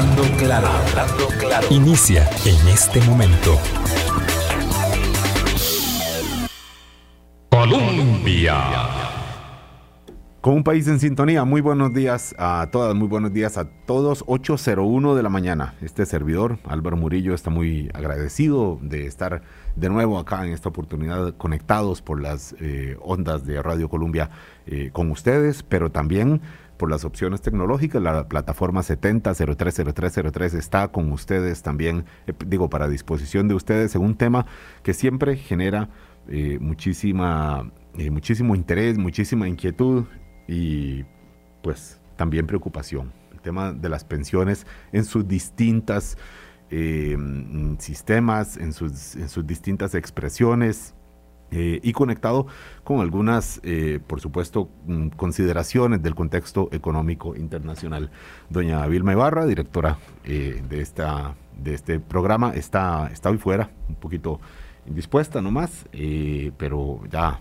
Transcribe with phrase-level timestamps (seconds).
[0.00, 0.22] Hablando
[0.54, 1.28] hablando.
[1.68, 3.58] Inicia en este momento.
[7.50, 8.56] Colombia.
[10.40, 14.24] Con un país en sintonía, muy buenos días a todas, muy buenos días a todos.
[14.24, 15.74] 8.01 de la mañana.
[15.82, 19.42] Este servidor, Álvaro Murillo, está muy agradecido de estar
[19.76, 24.30] de nuevo acá en esta oportunidad conectados por las eh, ondas de Radio Colombia
[24.66, 26.40] eh, con ustedes, pero también
[26.80, 28.02] por las opciones tecnológicas.
[28.02, 34.16] La plataforma 70030303 está con ustedes también, eh, digo, para disposición de ustedes en un
[34.16, 34.46] tema
[34.82, 35.90] que siempre genera
[36.60, 37.72] muchísima,
[38.10, 40.04] muchísimo interés, muchísima inquietud
[40.46, 41.04] y
[41.62, 43.12] pues también preocupación.
[43.32, 46.16] El tema de las pensiones en sus distintas
[46.72, 47.16] eh,
[47.78, 50.94] sistemas, en sus, en sus, distintas expresiones.
[51.52, 52.46] Eh, y conectado
[52.84, 58.10] con algunas, eh, por supuesto, mm, consideraciones del contexto económico internacional.
[58.50, 64.40] Doña Vilma Ibarra, directora de, esta, de este programa, está, está hoy fuera, un poquito
[64.86, 65.86] indispuesta nomás,
[66.56, 67.40] pero ya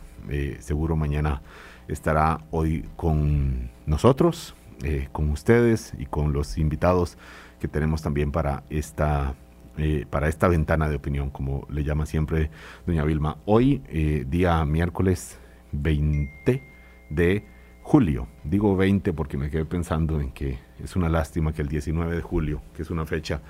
[0.60, 1.42] seguro mañana
[1.90, 7.18] estará hoy con nosotros, eh, con ustedes y con los invitados
[7.60, 9.36] que tenemos también para esta,
[9.80, 12.52] eh, para esta ventana de opinión, como le llama siempre
[12.86, 13.38] doña Vilma.
[13.46, 15.40] Hoy, eh, día miércoles
[15.72, 16.64] 20
[17.10, 17.46] de
[17.82, 18.28] julio.
[18.44, 22.22] Digo 20 porque me quedé pensando en que es una lástima que el 19 de
[22.22, 23.42] julio, que es una fecha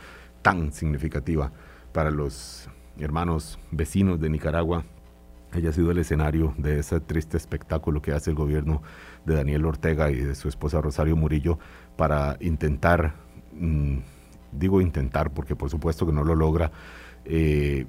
[0.41, 1.51] tan significativa
[1.91, 4.85] para los hermanos vecinos de Nicaragua,
[5.51, 8.81] haya sido el escenario de ese triste espectáculo que hace el gobierno
[9.25, 11.59] de Daniel Ortega y de su esposa Rosario Murillo
[11.97, 13.15] para intentar,
[13.53, 13.97] mm,
[14.51, 16.71] digo intentar porque por supuesto que no lo logra,
[17.25, 17.85] eh,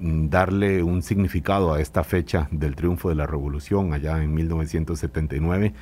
[0.00, 5.74] darle un significado a esta fecha del triunfo de la revolución allá en 1979,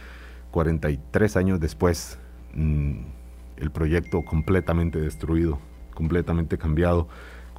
[0.51, 2.19] 43 años después,
[2.55, 2.93] mm,
[3.57, 5.59] el proyecto completamente destruido,
[5.95, 7.09] completamente cambiado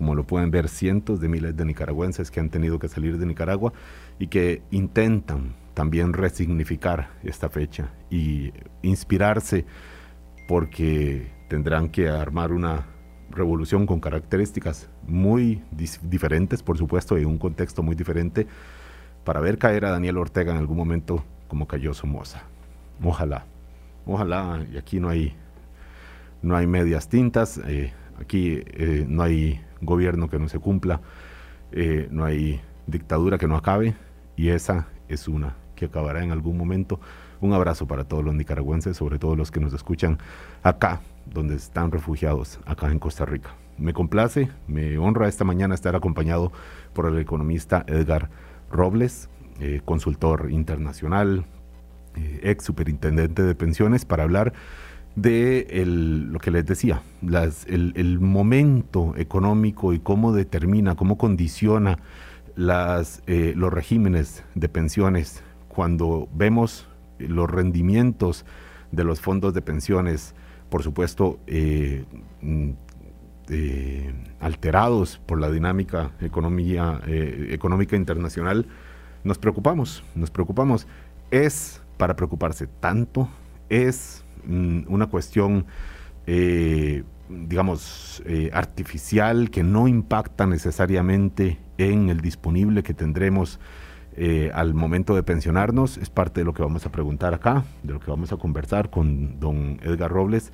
[0.02, 3.26] como lo pueden ver cientos de miles de nicaragüenses que han tenido que salir de
[3.28, 3.72] Nicaragua
[4.18, 9.64] y que intentan también resignificar esta fecha y inspirarse
[10.48, 12.86] porque tendrán que armar una
[13.30, 15.62] revolución con características muy
[16.02, 18.48] diferentes, por supuesto, y un contexto muy diferente,
[19.26, 22.44] para ver caer a Daniel Ortega en algún momento como cayó Somoza.
[23.04, 23.48] Ojalá,
[24.06, 25.36] ojalá, y aquí no hay,
[26.42, 31.02] no hay medias tintas, eh, aquí eh, no hay gobierno que no se cumpla,
[31.74, 33.94] eh, no hay dictadura que no acabe
[34.38, 37.02] y esa es una que acabará en algún momento.
[37.42, 40.18] Un abrazo para todos los nicaragüenses, sobre todo los que nos escuchan
[40.64, 43.56] acá, donde están refugiados, acá en Costa Rica.
[43.78, 46.52] Me complace, me honra esta mañana estar acompañado
[46.94, 48.30] por el economista Edgar
[48.72, 51.46] Robles, eh, consultor internacional,
[52.16, 54.54] eh, ex superintendente de pensiones, para hablar
[55.16, 57.02] de lo que les decía,
[57.68, 62.00] el, momento económico y cómo determina, cómo condiciona
[62.56, 66.88] las, eh, los regímenes de pensiones cuando vemos
[67.20, 68.46] los rendimientos
[68.92, 70.34] de los fondos de pensiones,
[70.72, 72.04] por supuesto, eh,
[72.42, 72.70] mm,
[73.50, 78.66] eh, alterados por la dinámica economía, económica internacional,
[79.24, 80.88] nos preocupamos, nos preocupamos.
[81.30, 83.30] Es para preocuparse tanto,
[83.70, 85.66] es Mm, una cuestión,
[86.26, 93.60] eh, digamos, eh, artificial que no impacta necesariamente en el disponible que tendremos
[94.16, 95.98] eh, al momento de pensionarnos.
[95.98, 98.90] Es parte de lo que vamos a preguntar acá, de lo que vamos a conversar
[98.90, 100.52] con don Edgar Robles,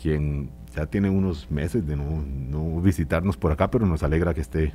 [0.00, 4.40] quien ya tiene unos meses de no, no visitarnos por acá, pero nos alegra que
[4.40, 4.72] esté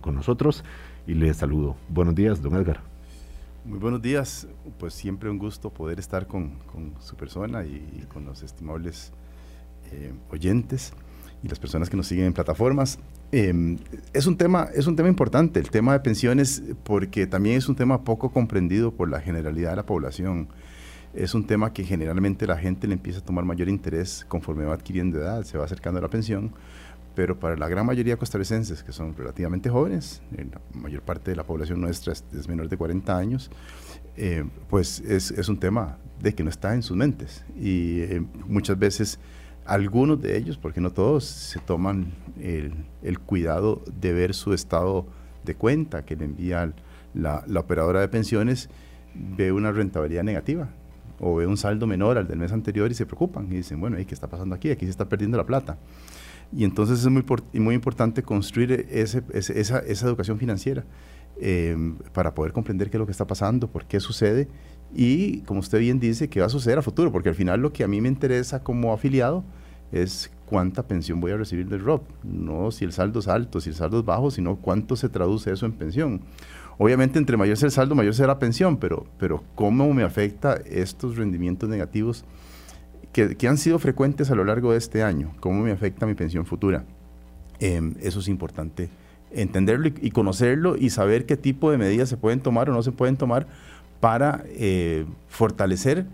[0.00, 0.64] con nosotros
[1.06, 1.76] y le saludo.
[1.88, 2.80] Buenos días, don Edgar.
[3.64, 4.46] Muy buenos días,
[4.78, 6.58] pues siempre un gusto poder estar con,
[7.00, 9.10] su persona y, con los estimables
[9.90, 10.92] eh, oyentes
[11.42, 12.98] y las personas que nos siguen en plataformas.
[13.36, 13.78] Em,
[14.12, 17.74] es, un tema, es un tema importante, el tema de pensiones, porque también es un
[17.74, 20.46] tema poco comprendido por la generalidad de la población.
[21.14, 24.74] Es un tema que generalmente la gente le empieza a tomar mayor interés conforme va
[24.74, 26.52] adquiriendo edad, se va acercando a la pensión,
[27.16, 31.32] pero para la gran mayoría de costarricenses, que son relativamente jóvenes, eh, la mayor parte
[31.32, 33.50] de la población nuestra es, menor de 40 años,
[34.16, 37.44] eh, pues es, es, un tema de que no está en sus mentes.
[37.58, 39.18] Y eh, muchas veces
[39.64, 45.06] algunos de ellos, porque no todos, se toman el, cuidado de ver su estado
[45.44, 46.72] de cuenta que le envía
[47.14, 48.68] la, operadora de pensiones,
[49.14, 50.68] ve una rentabilidad negativa
[51.20, 53.96] o ve un saldo menor al del mes anterior y se preocupan y dicen, bueno,
[53.96, 54.70] ¿qué está pasando aquí?
[54.70, 55.78] Aquí se está perdiendo la plata.
[56.52, 57.24] Y entonces es muy,
[57.54, 60.84] muy importante construir ese, esa, educación financiera
[61.40, 64.48] em, para poder comprender qué es lo que está pasando, por qué sucede
[64.94, 67.72] y, como usted bien dice, qué va a suceder a futuro, porque al final lo
[67.72, 69.44] que a mí me interesa como afiliado
[69.90, 73.70] es cuánta pensión voy a recibir del ROP, no si el saldo es alto, si
[73.70, 76.20] el saldo es bajo, sino cuánto se traduce eso en pensión.
[76.78, 80.54] Obviamente, entre mayor sea el saldo, mayor será la pensión, pero, pero ¿cómo me afecta
[80.66, 82.24] estos rendimientos negativos
[83.12, 85.32] que, han sido frecuentes a lo largo de este año?
[85.40, 86.84] ¿Cómo me afecta mi pensión futura?
[87.60, 88.90] Em, eso es importante
[89.34, 92.92] entenderlo y, conocerlo y saber qué tipo de medidas se pueden tomar o no se
[92.92, 93.46] pueden tomar
[94.00, 96.06] para eh, fortalecer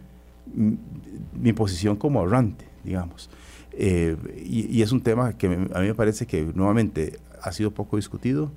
[0.55, 3.31] mi, posición como ahorrante, digamos.
[3.72, 7.96] Eh, y, es un tema que a mí me parece que nuevamente ha sido poco
[7.96, 8.52] discutido,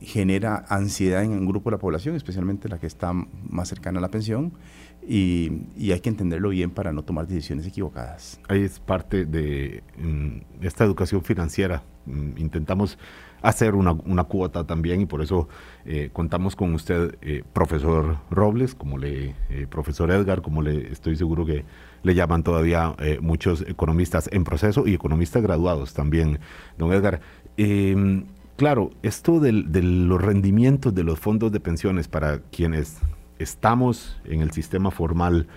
[0.00, 4.02] genera ansiedad en un grupo de la población, especialmente la que está más cercana a
[4.02, 4.52] la pensión,
[5.06, 8.40] y, hay que entenderlo bien para no tomar decisiones equivocadas.
[8.48, 11.82] Ahí es parte de mm, esta educación financiera.
[12.06, 12.98] Mm, intentamos
[13.44, 15.48] hacer una, cuota también y por eso
[15.84, 21.14] eh, contamos con usted, eh, profesor Robles, como le, eh, profesor Edgar, como le estoy
[21.14, 21.66] seguro que
[22.02, 26.38] le llaman todavía muchos economistas en proceso y economistas graduados también,
[26.78, 27.20] don Edgar.
[27.58, 28.24] Em,
[28.56, 32.98] claro, esto de los rendimientos de los fondos de pensiones para quienes
[33.38, 35.48] estamos en el sistema formal,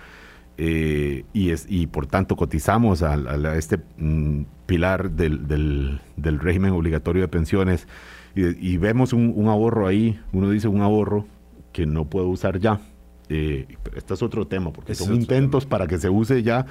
[0.60, 3.14] eh, y, es, y por tanto cotizamos a,
[3.56, 7.86] este mm, pilar del, del, régimen obligatorio de pensiones
[8.34, 11.26] y, vemos un, ahorro ahí, uno dice un ahorro
[11.72, 12.80] que no puedo usar ya.
[13.28, 16.66] Eh, este es otro tema, porque son intentos para que se use ya,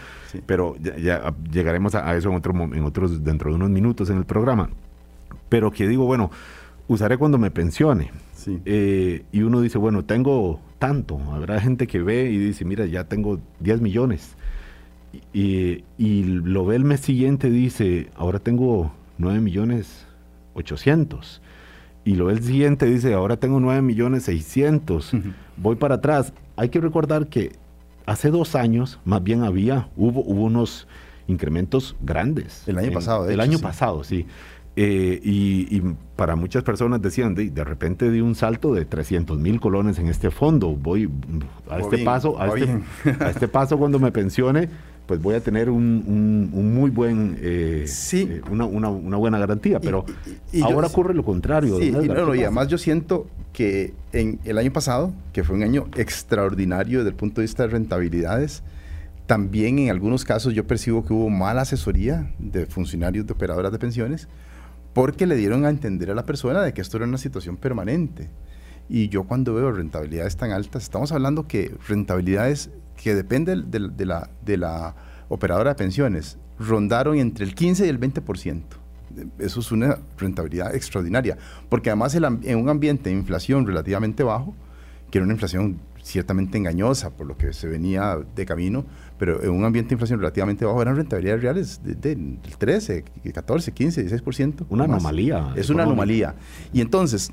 [0.45, 4.25] pero ya, llegaremos a, eso en, otro, en otros, dentro de unos minutos en el
[4.25, 4.69] programa.
[5.49, 6.29] Pero que digo, bueno,
[6.87, 8.11] usaré cuando me pensione.
[8.65, 11.19] Eh, y uno dice, bueno, tengo tanto.
[11.31, 14.35] Habrá gente que ve y dice, mira, ya tengo 10 millones.
[15.33, 15.83] Y,
[16.23, 20.05] lo ve el mes siguiente y dice, ahora tengo 9 millones
[20.53, 21.41] 800.
[22.05, 25.11] Y lo ve el siguiente y dice, ahora tengo 9 millones 600.
[25.57, 26.33] Voy para atrás.
[26.55, 27.53] Hay que recordar que
[28.05, 30.87] hace dos años más bien había, hubo, hubo unos
[31.27, 32.67] incrementos grandes.
[32.67, 34.25] El año pasado, de El año pasado, sí.
[34.79, 35.81] Eh, y,
[36.15, 40.07] para muchas personas decían, de, de repente di un salto de 300 mil colones en
[40.07, 41.09] este fondo, voy
[41.67, 42.79] a este paso, a este,
[43.23, 44.69] a este, paso cuando me pensione,
[45.07, 48.27] pues voy a tener un, muy buen, eh, sí.
[48.29, 48.65] Eh, una,
[49.17, 50.05] buena garantía, pero
[50.61, 51.79] ahora ocurre lo contrario.
[51.79, 55.87] Sí, y, y además yo siento que en el año pasado, que fue un año
[55.95, 58.61] extraordinario desde el punto de vista de rentabilidades,
[59.25, 63.79] también en algunos casos yo percibo que hubo mala asesoría de funcionarios de operadoras de
[63.79, 64.27] pensiones,
[64.93, 68.29] porque le dieron a entender a la persona de que esto era una situación permanente.
[68.89, 74.29] Y yo cuando veo rentabilidades tan altas, estamos hablando que rentabilidades que dependen de, la,
[74.43, 74.95] de la
[75.29, 78.63] operadora de pensiones rondaron entre el 15 y el 20%.
[79.39, 81.37] Eso es una rentabilidad extraordinaria,
[81.69, 84.55] porque además en un ambiente de inflación relativamente bajo,
[85.09, 88.85] que era una inflación ciertamente engañosa por lo que se venía de camino,
[89.19, 94.23] pero en un ambiente de inflación relativamente bajo eran rentabilidades reales del 13, 14, 15,
[94.23, 94.65] 16%.
[94.69, 95.53] Una anomalía.
[95.55, 96.35] Es una anomalía.
[96.71, 97.31] Y entonces,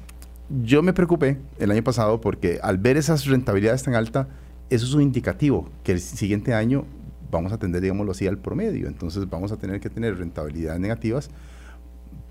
[0.62, 4.26] yo me preocupé el año pasado porque al ver esas rentabilidades tan altas,
[4.70, 6.84] eso es un indicativo que el siguiente año
[7.30, 8.88] vamos a atender, digámoslo así, al promedio.
[8.88, 11.30] Entonces vamos a tener que tener rentabilidades negativas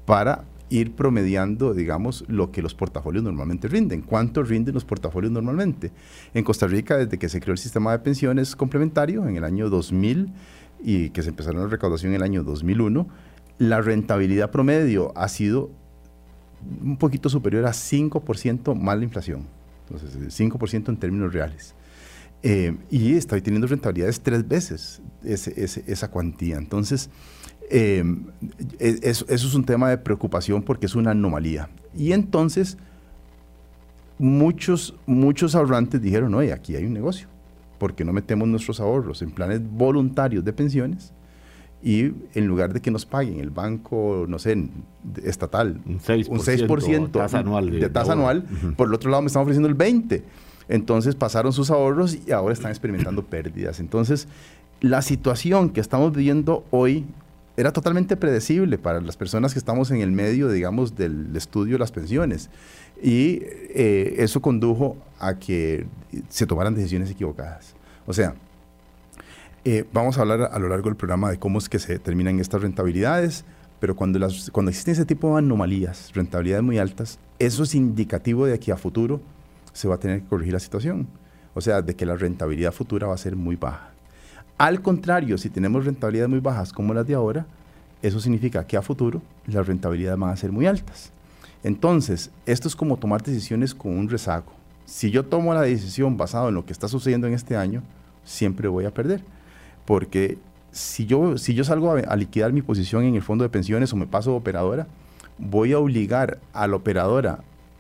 [0.05, 4.01] para ir promediando, digamos, lo que los portafolios normalmente rinden.
[4.01, 5.91] ¿Cuánto rinden los portafolios normalmente?
[6.33, 9.69] En Costa Rica, desde que se creó el sistema de pensiones complementario en el año
[9.69, 10.33] 2000
[10.83, 13.07] y que se empezaron la recaudación en el año 2001,
[13.59, 15.69] la rentabilidad promedio ha sido
[16.81, 19.45] un poquito superior a 5% más la inflación.
[19.87, 21.75] Entonces, 5% en términos reales.
[22.41, 26.57] Eh, y está teniendo rentabilidades tres veces esa cuantía.
[26.57, 27.11] Entonces,
[27.69, 28.25] Em,
[28.79, 31.69] e, eso, es un tema de preocupación porque es una anomalía.
[31.95, 32.77] Y entonces
[34.17, 37.27] muchos, muchos ahorrantes dijeron, oye, aquí hay un negocio,
[37.77, 41.13] porque no metemos nuestros ahorros en planes voluntarios de pensiones?
[41.85, 44.69] Y en lugar de que nos paguen el banco, no sé,
[45.21, 48.45] estatal, un 6%, tasa anual de, tasa anual,
[48.77, 50.21] por el otro lado me están ofreciendo el 20%.
[50.69, 53.81] Entonces pasaron sus ahorros y ahora están experimentando pérdidas.
[53.81, 54.29] Entonces,
[54.79, 57.05] la situación que estamos viviendo hoy
[57.55, 61.79] era totalmente predecible para las personas que estamos en el medio, digamos, del estudio de
[61.79, 62.49] las pensiones.
[63.01, 65.85] Y eh, eso condujo a que
[66.29, 67.75] se tomaran decisiones equivocadas.
[68.05, 68.33] O sea,
[69.65, 72.39] eh, vamos a hablar a lo largo del programa de cómo es que se determinan
[72.39, 73.45] estas rentabilidades,
[73.79, 78.45] pero cuando, las, cuando existen ese tipo de anomalías, rentabilidades muy altas, eso es indicativo
[78.45, 79.21] de que a futuro
[79.73, 81.07] se va a tener que corregir la situación.
[81.53, 83.92] O sea, de que la rentabilidad futura va a ser muy baja.
[84.57, 87.45] Al contrario, si tenemos rentabilidades muy bajas como las de ahora,
[88.01, 91.11] eso significa que a futuro las rentabilidades van a ser muy altas.
[91.63, 94.51] Entonces, esto es como tomar decisiones con un rezago.
[94.85, 97.81] Si yo tomo la decisión basada en lo que está sucediendo en este año,
[98.25, 99.23] siempre voy a perder,
[99.85, 100.37] porque
[100.71, 103.95] si yo, si yo salgo a, liquidar mi posición en el fondo de pensiones o
[103.95, 104.87] me paso de operadora,
[105.37, 107.39] voy a obligar a la operadora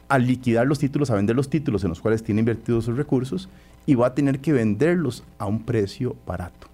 [0.09, 3.49] a liquidar los títulos, a vender los títulos en los cuales tiene invertidos sus recursos
[3.85, 6.67] y va a tener que venderlos a un precio barato.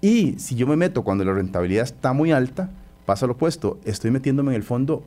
[0.00, 2.70] Y si yo me meto cuando la rentabilidad está muy alta,
[3.04, 5.02] pasa lo opuesto, estoy metiéndome en el fondo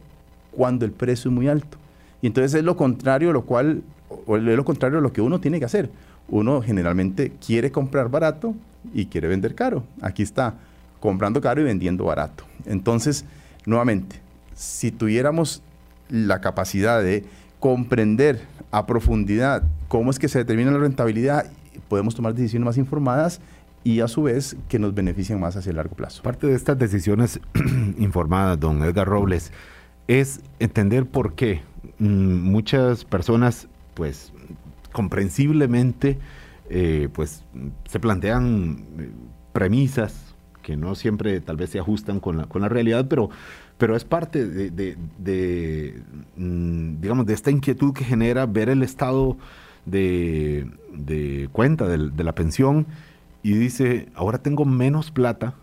[0.51, 1.77] cuando el precio es muy alto.
[2.21, 3.83] Y entonces es lo contrario, lo cual,
[4.27, 5.89] o es lo contrario a lo que uno tiene que hacer.
[6.29, 8.53] Uno generalmente quiere comprar barato
[8.93, 9.83] y quiere vender caro.
[10.01, 10.55] Aquí está,
[10.99, 12.45] comprando caro y vendiendo barato.
[12.65, 13.25] Entonces,
[13.65, 14.17] nuevamente,
[14.55, 15.61] si tuviéramos
[16.09, 17.25] la capacidad de
[17.59, 18.41] comprender
[18.73, 21.45] a profundidad cómo es que se determina la rentabilidad,
[21.87, 23.39] podemos tomar decisiones más informadas
[23.83, 26.23] y a su vez que nos beneficien más hacia el largo plazo.
[26.23, 27.39] Parte de estas decisiones
[27.99, 29.51] informadas, don Edgar Robles,
[30.07, 31.61] es entender por qué
[31.99, 34.33] mm, muchas personas, pues,
[34.91, 36.17] comprensiblemente,
[36.71, 37.43] eh, pues
[37.87, 39.11] se plantean eh,
[39.51, 43.29] premisas que no siempre tal vez se ajustan con la, con la realidad, pero,
[43.77, 44.97] pero es parte de,
[46.35, 49.37] mm, digamos, de esta inquietud que genera ver el estado
[49.85, 50.67] de,
[51.51, 52.87] cuenta de, la pensión
[53.41, 55.55] y dice, ahora tengo menos plata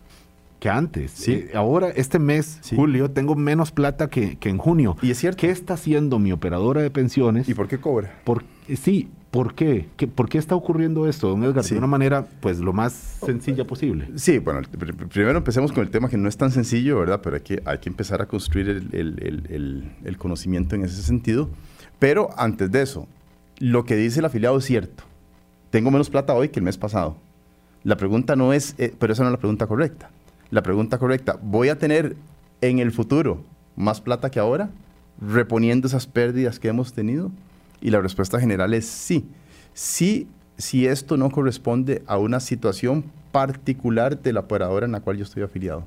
[0.58, 1.12] que antes.
[1.12, 1.32] Sí.
[1.32, 4.96] Eh, ahora, este mes, julio, tengo menos plata que, que, en junio.
[5.00, 5.40] Y es cierto.
[5.40, 7.48] ¿Qué está haciendo mi operadora de pensiones?
[7.48, 8.20] ¿Y por qué cobra?
[8.24, 8.44] Por,
[8.76, 9.88] sí, ¿Por qué?
[10.16, 11.64] ¿Por qué está ocurriendo esto, don Edgar?
[11.64, 14.08] De una manera, pues, lo más sencilla posible.
[14.16, 14.62] Sí, bueno,
[15.08, 17.20] primero empecemos con el tema que no es tan sencillo, ¿verdad?
[17.22, 21.48] Pero hay que, hay que empezar a construir el, conocimiento en ese sentido.
[22.00, 23.06] Pero antes de eso,
[23.60, 25.04] lo que dice el afiliado es cierto.
[25.70, 27.16] Tengo menos plata hoy que el mes pasado.
[27.84, 30.10] La pregunta no es, eh, pero esa no es la pregunta correcta.
[30.50, 32.16] La pregunta correcta, ¿voy a tener
[32.62, 33.44] en el futuro
[33.76, 34.70] más plata que ahora?
[35.20, 37.30] Reponiendo esas pérdidas que hemos tenido.
[37.80, 39.26] Y la respuesta general es sí.
[39.74, 45.16] Sí, si esto no corresponde a una situación particular de la operadora en la cual
[45.16, 45.84] yo estoy afiliado.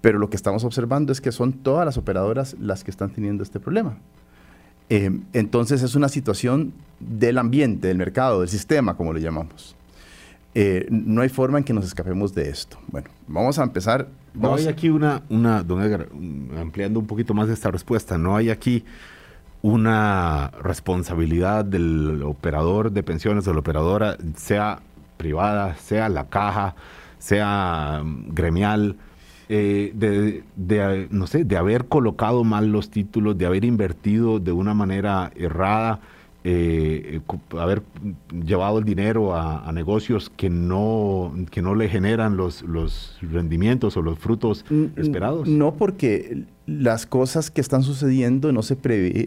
[0.00, 3.42] Pero lo que estamos observando es que son todas las operadoras las que están teniendo
[3.42, 3.96] este problema.
[4.88, 9.76] Eh, entonces es una situación del ambiente, del mercado, del sistema, como le llamamos.
[10.54, 12.76] Eh, no hay forma en que nos escapemos de esto.
[12.88, 14.08] Bueno, vamos a empezar.
[14.34, 16.08] No hay aquí una, una, don Edgar,
[16.58, 18.84] ampliando un poquito más esta respuesta, no hay aquí
[19.62, 24.80] una responsabilidad del operador de pensiones o la operadora, sea
[25.16, 26.74] privada, sea la caja,
[27.18, 28.96] sea mm, gremial,
[29.48, 34.74] eh, de, no sé, de haber colocado mal los títulos, de haber invertido de una
[34.74, 36.00] manera errada
[36.42, 37.20] eh,
[37.58, 37.82] haber
[38.44, 44.02] llevado el dinero a, negocios que no, que no le generan los, los rendimientos o
[44.02, 44.64] los frutos
[44.96, 45.48] esperados?
[45.48, 48.78] No, porque las cosas que están sucediendo no se,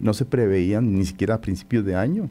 [0.02, 2.30] no se preveían ni siquiera a principios de año.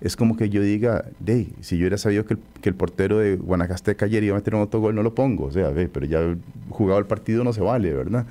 [0.00, 3.18] Es como que yo diga, de, si yo hubiera sabido que el, que el, portero
[3.18, 5.46] de Guanacasteca ayer iba a meter un autogol, no lo pongo.
[5.46, 6.36] O sea, ve, pero ya
[6.68, 8.26] jugado el partido no se vale, ¿verdad?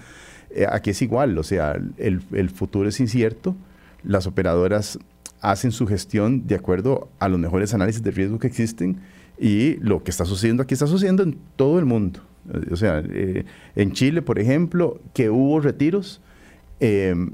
[0.51, 3.55] Eh, aquí es igual, o sea, el, el futuro es incierto.
[4.03, 4.99] Las operadoras
[5.41, 8.99] hacen su gestión de acuerdo a los mejores análisis de riesgo que existen
[9.37, 12.21] y lo que está sucediendo aquí está sucediendo en todo el mundo.
[12.53, 16.21] Eh, o sea, eh, en Chile, por ejemplo, que hubo retiros,
[16.79, 17.31] em,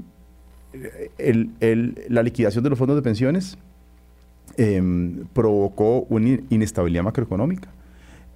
[2.08, 3.58] la liquidación de los fondos de pensiones
[4.56, 7.68] em, provocó una inestabilidad macroeconómica.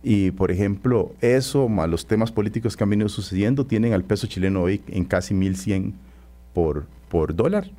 [0.02, 4.26] Y, por ejemplo, eso, más los temas políticos que han venido sucediendo, tienen al peso
[4.26, 5.94] chileno hoy en casi 1.100
[6.54, 7.70] por, por dólar.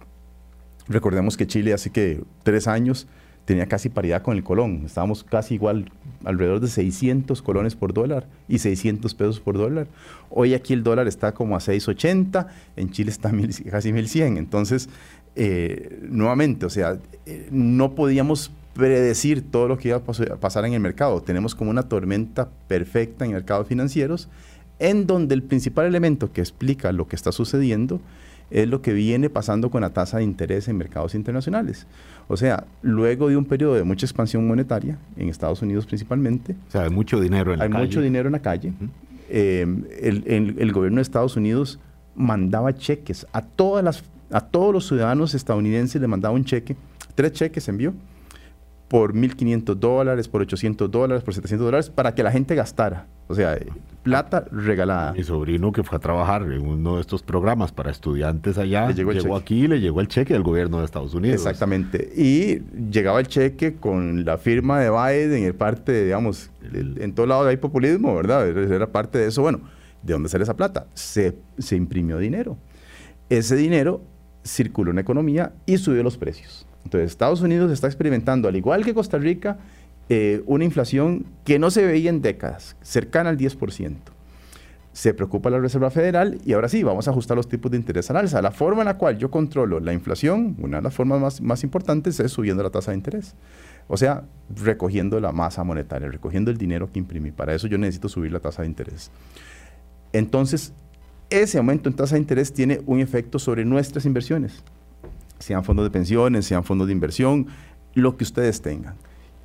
[0.90, 3.08] Recordemos que Chile hace que tres años
[3.48, 4.84] tenía casi paridad con el colón.
[4.86, 5.90] Estábamos casi igual,
[6.26, 9.88] alrededor de 600 colones por dólar y 600 pesos por dólar.
[10.30, 13.32] Hoy aquí el dólar está como a 680, en Chile está
[13.72, 14.38] casi 1100.
[14.38, 14.90] Entonces,
[15.36, 20.74] eh, nuevamente, o sea, eh, no podíamos predecir todo lo que iba a pasar en
[20.74, 21.22] el mercado.
[21.22, 24.28] Tenemos como una tormenta perfecta en mercados financieros,
[24.80, 28.02] en donde el principal elemento que explica lo que está sucediendo
[28.50, 31.88] es lo que viene pasando con la tasa de interés en mercados internacionales.
[32.28, 36.56] O sea, luego de un periodo de mucha expansión monetaria, en Estados Unidos principalmente.
[36.68, 37.78] O sea, hay mucho dinero en la calle.
[37.78, 38.74] Hay mucho dinero en la calle.
[39.30, 41.80] Em, el, gobierno de Estados Unidos
[42.16, 46.76] mandaba cheques a, todas las, a todos los ciudadanos estadounidenses, le mandaba un cheque,
[47.16, 47.94] tres cheques envió,
[48.88, 53.08] por 1.500 dólares, por 800 dólares, por 700 dólares, para que la gente gastara.
[53.28, 53.58] O sea,
[54.04, 55.12] plata regalada.
[55.12, 59.36] Mi sobrino que fue a trabajar en uno de estos programas para estudiantes allá, llegó,
[59.36, 61.36] aquí y le llegó el cheque del gobierno de Estados Unidos.
[61.36, 62.10] Exactamente.
[62.16, 67.48] Y llegaba el cheque con la firma de Biden, en parte, digamos, en todo lado
[67.48, 68.48] hay populismo, ¿verdad?
[68.48, 69.42] Era parte de eso.
[69.42, 69.60] Bueno,
[70.02, 70.88] ¿de dónde sale esa plata?
[70.94, 72.58] Se, se imprimió dinero.
[73.30, 74.02] Ese dinero
[74.46, 76.67] circuló en la economía y subió los precios.
[76.88, 79.58] Entonces, Estados Unidos está experimentando, al igual que Costa Rica,
[80.08, 83.98] eh, una inflación que no se veía en décadas, cercana al 10%.
[84.94, 88.10] Se preocupa la Reserva Federal y ahora sí, vamos a ajustar los tipos de interés
[88.10, 88.42] al alza.
[88.42, 91.62] La forma en la cual yo controlo la inflación, una de las formas más, más
[91.66, 93.36] importantes es subiendo la tasa de interés.
[93.90, 94.24] O sea,
[94.56, 97.32] recogiendo la masa monetaria, recogiendo el dinero que imprimí.
[97.32, 99.12] Para eso yo necesito subir la tasa de interés.
[100.14, 100.74] Entonces,
[101.30, 104.64] ese aumento en tasa de interés tiene un efecto sobre nuestras inversiones,
[105.40, 107.48] sean fondos de pensiones, sean fondos de inversión,
[107.94, 108.96] lo que ustedes tengan.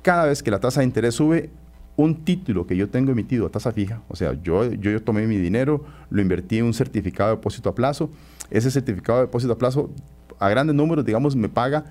[0.01, 1.49] Cada vez que la tasa de interés sube,
[1.95, 5.37] un título que yo tengo emitido a tasa fija, o sea, yo, yo, tomé mi
[5.37, 8.09] dinero, lo invertí en un certificado de depósito a plazo,
[8.49, 9.91] ese certificado de depósito a plazo,
[10.39, 11.85] a grandes números, digamos, me paga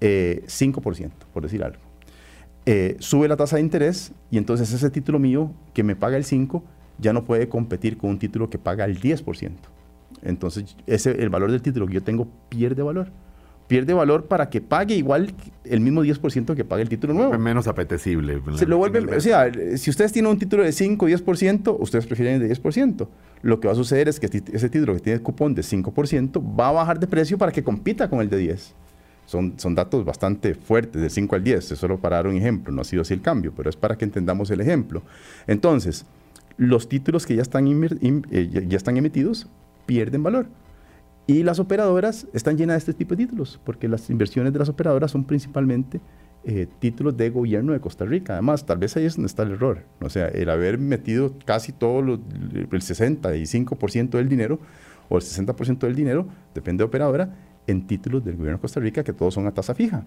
[0.00, 1.78] eh, por decir algo.
[2.64, 6.24] Eh, sube la tasa de interés y entonces ese título mío que me paga el
[6.24, 6.62] 5%
[6.98, 9.50] ya no puede competir con un título que paga el 10%.
[10.22, 13.08] Entonces, ese, el valor del título que yo tengo pierde valor.
[13.68, 17.34] Pierde valor para que pague igual el mismo 10% que pague el título nuevo.
[17.34, 18.40] Es menos apetecible.
[18.54, 22.06] Se lo vuelve, o sea, si ustedes tienen un título de 5 o 10%, ustedes
[22.06, 23.08] prefieren el de 10%.
[23.42, 26.58] Lo que va a suceder es que ese título que tiene el cupón de 5%
[26.58, 28.72] va a bajar de precio para que compita con el de 10%.
[29.26, 32.72] Son, son, datos bastante fuertes, de 5 al 10, es solo para dar un ejemplo,
[32.72, 35.02] no ha sido así el cambio, pero es para que entendamos el ejemplo.
[35.48, 36.06] Entonces,
[36.56, 39.48] los títulos que ya están, eh, ya están emitidos
[39.84, 40.46] pierden valor.
[41.26, 44.68] Y las operadoras están llenas de este tipo de títulos, porque las inversiones de las
[44.68, 46.00] operadoras son principalmente
[46.44, 48.34] eh, títulos de gobierno de Costa Rica.
[48.34, 49.82] Además, tal vez ahí es donde está el error.
[50.00, 52.20] O sea, el haber metido casi todo el
[52.70, 54.60] 65% del dinero
[55.08, 57.34] o el 60% del dinero, depende de operadora,
[57.66, 60.04] en títulos del gobierno de Costa Rica que todos son a tasa fija.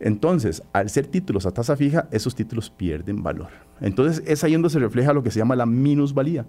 [0.00, 3.48] Entonces, al ser títulos a tasa fija, esos títulos pierden valor.
[3.80, 6.46] Entonces, es ahí donde se refleja lo que se llama la minusvalía.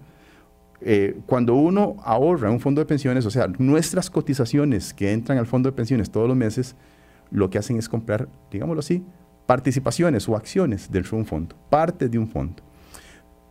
[0.87, 5.47] Eh, cuando uno ahorra un fondo de pensiones, o sea, nuestras cotizaciones que entran al
[5.47, 6.75] fondo de pensiones todos los meses,
[7.31, 9.03] lo que hacen es comprar, digámoslo así,
[9.47, 12.61] participaciones o acciones de un fondo, parte de un fondo.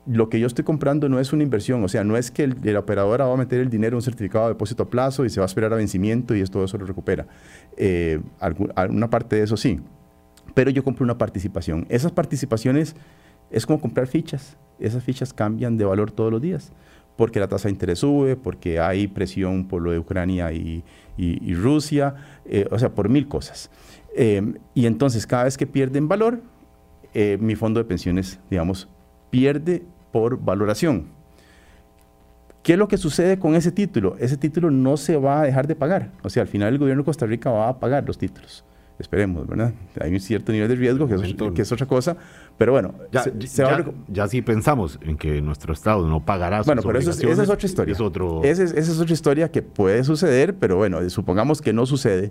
[0.07, 2.77] Lo que yo estoy comprando no es una inversión, o sea, no es que el,
[2.77, 5.41] operador va a meter el dinero en un certificado de depósito a plazo y se
[5.41, 7.27] va a esperar a vencimiento y todo eso lo recupera.
[7.77, 9.81] Eh, alguna parte de eso sí,
[10.55, 11.85] pero yo compro una participación.
[11.89, 12.95] Esas participaciones
[13.51, 14.57] es como comprar fichas.
[14.79, 16.73] Esas fichas cambian de valor todos los días
[17.17, 20.85] porque la tasa de interés sube, porque hay presión por lo de Ucrania y,
[21.55, 23.71] Rusia, eh, o sea, por mil cosas.
[24.17, 26.41] Eh, y entonces cada vez que pierden valor,
[27.15, 28.89] eh, mi fondo de pensiones, digamos,
[29.31, 31.09] pierde por valoración.
[32.63, 34.17] ¿Qué es lo que sucede con ese título?
[34.19, 36.13] Ese título no se va a dejar de pagar.
[36.23, 38.65] O sea, al final el gobierno de Costa Rica va a pagar los títulos.
[38.99, 39.73] Esperemos, ¿verdad?
[40.01, 42.17] Hay un cierto nivel de riesgo, que es, que es otra cosa,
[42.57, 43.25] pero bueno, ya,
[44.09, 47.51] ya, sí pensamos en que nuestro Estado no pagará sus Bueno, pero eso esa es
[47.51, 47.93] otra historia.
[47.93, 48.45] Es otro...
[48.45, 52.31] esa, es, otra historia que puede suceder, pero bueno, supongamos que no sucede.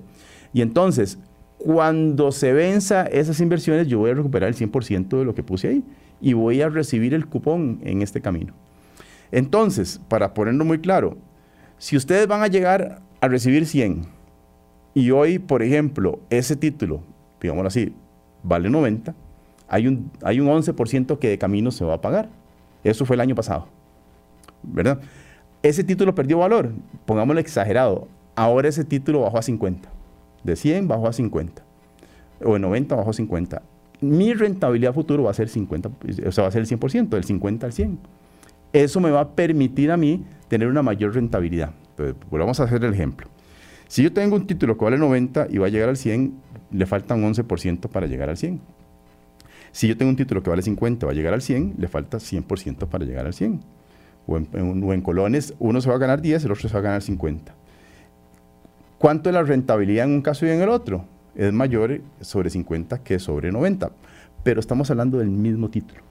[0.53, 1.19] Y entonces,
[1.57, 5.67] cuando se venza esas inversiones, yo voy a recuperar el 100% de lo que puse
[5.67, 5.83] ahí
[6.21, 8.53] y voy a recibir el cupón en este camino.
[9.33, 11.17] Entonces, para ponerlo muy claro,
[11.77, 14.22] si ustedes van a llegar a recibir 100
[14.93, 17.01] y hoy, por ejemplo, ese título,
[17.41, 17.93] digámoslo así,
[18.43, 19.15] vale 90,
[19.67, 22.29] hay un, hay un 11% que de camino se va a pagar.
[22.83, 23.67] Eso fue el año pasado.
[24.61, 24.99] ¿Verdad?
[25.63, 26.71] Ese título perdió valor,
[27.05, 28.07] pongámoslo exagerado.
[28.35, 29.89] Ahora ese título bajó a 50.
[30.43, 31.63] De 100 bajó a 50.
[32.43, 33.61] O de 90 bajó a 50.
[34.01, 35.89] Mi rentabilidad futuro va a ser 50,
[36.27, 37.99] o sea, va a ser el 100%, del 50 al 100.
[38.73, 41.71] Eso me va a permitir a mí tener una mayor rentabilidad.
[42.29, 43.27] Volvamos a hacer el ejemplo.
[43.93, 46.33] Si yo tengo un título que vale 90 y va a llegar al 100,
[46.71, 48.59] le falta un 11% para llegar al 100.
[49.71, 51.87] Si yo tengo un título que vale 50 y va a llegar al 100, le
[51.87, 53.59] falta 100% para llegar al 100.
[54.25, 57.03] O en, colones, uno se va a ganar 10, el otro se va a ganar
[57.03, 57.53] 50.
[58.97, 61.05] ¿Cuánto es la rentabilidad en un caso y en el otro?
[61.35, 63.91] Es mayor sobre 50 que sobre 90.
[64.43, 66.01] Pero estamos hablando del mismo título.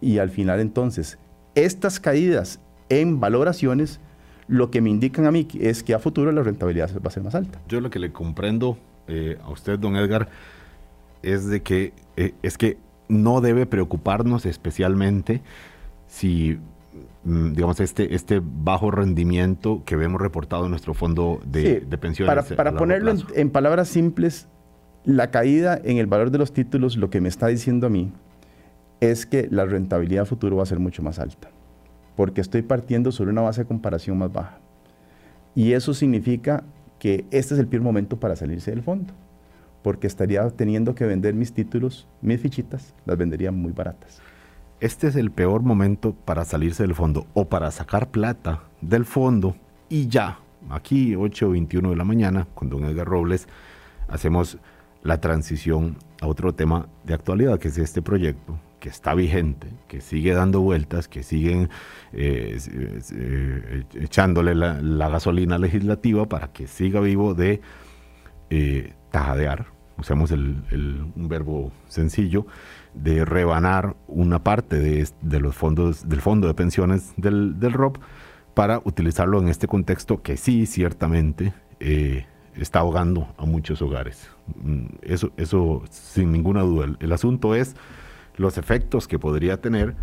[0.00, 1.18] Y al final entonces,
[1.56, 3.98] estas caídas en valoraciones
[4.48, 7.22] lo que me indican a mí es que a futuro la rentabilidad va a ser
[7.22, 7.60] más alta.
[7.68, 8.78] Yo lo que le comprendo
[9.08, 10.28] eh, a usted, don Edgar,
[11.22, 12.78] es de que eh, es que
[13.08, 15.42] no debe preocuparnos especialmente
[16.06, 16.58] si
[17.24, 22.34] mm, digamos, este, este bajo rendimiento que vemos reportado en nuestro fondo de, pensiones.
[22.34, 24.48] Para, para ponerlo en, palabras simples,
[25.04, 28.12] la caída en el valor de los títulos lo que me está diciendo a mí
[29.00, 31.50] es que la rentabilidad futuro va a ser mucho más alta
[32.16, 34.58] porque estoy partiendo sobre una base de comparación más baja.
[35.54, 36.64] Y eso significa
[36.98, 39.12] que este es el peor momento para salirse del fondo,
[39.82, 44.20] porque estaría teniendo que vender mis títulos, mis fichitas, las vendería muy baratas.
[44.80, 49.56] Este es el peor momento para salirse del fondo o para sacar plata del fondo
[49.88, 50.38] y ya,
[50.70, 53.48] aquí 8.21 de la mañana, con don Edgar Robles,
[54.08, 54.58] hacemos
[55.02, 60.02] la transición a otro tema de actualidad, que es este proyecto que está vigente, que
[60.02, 61.70] sigue dando vueltas, que siguen
[62.12, 62.58] eh,
[63.12, 67.62] eh, echándole la, gasolina legislativa para que siga vivo de
[68.50, 70.62] eh, tajadear, usamos el,
[71.16, 72.46] un verbo sencillo,
[72.92, 77.96] de rebanar una parte de, los fondos, del fondo de pensiones del, del, ROP
[78.52, 81.54] para utilizarlo en este contexto que sí, ciertamente,
[82.54, 84.28] está ahogando a muchos hogares.
[84.62, 86.94] Mm, eso, eso sin ninguna duda.
[87.00, 87.76] el asunto es
[88.36, 89.94] los efectos que podría tener,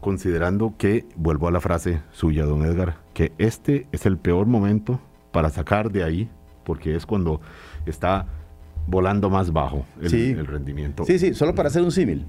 [0.00, 5.00] considerando que, vuelvo a la frase suya, don Edgar, que este es el peor momento
[5.32, 6.28] para sacar de ahí,
[6.64, 7.40] porque es cuando
[7.86, 8.26] está
[8.86, 11.04] volando más bajo el, rendimiento.
[11.04, 12.26] Sí, sí, solo para hacer un símil.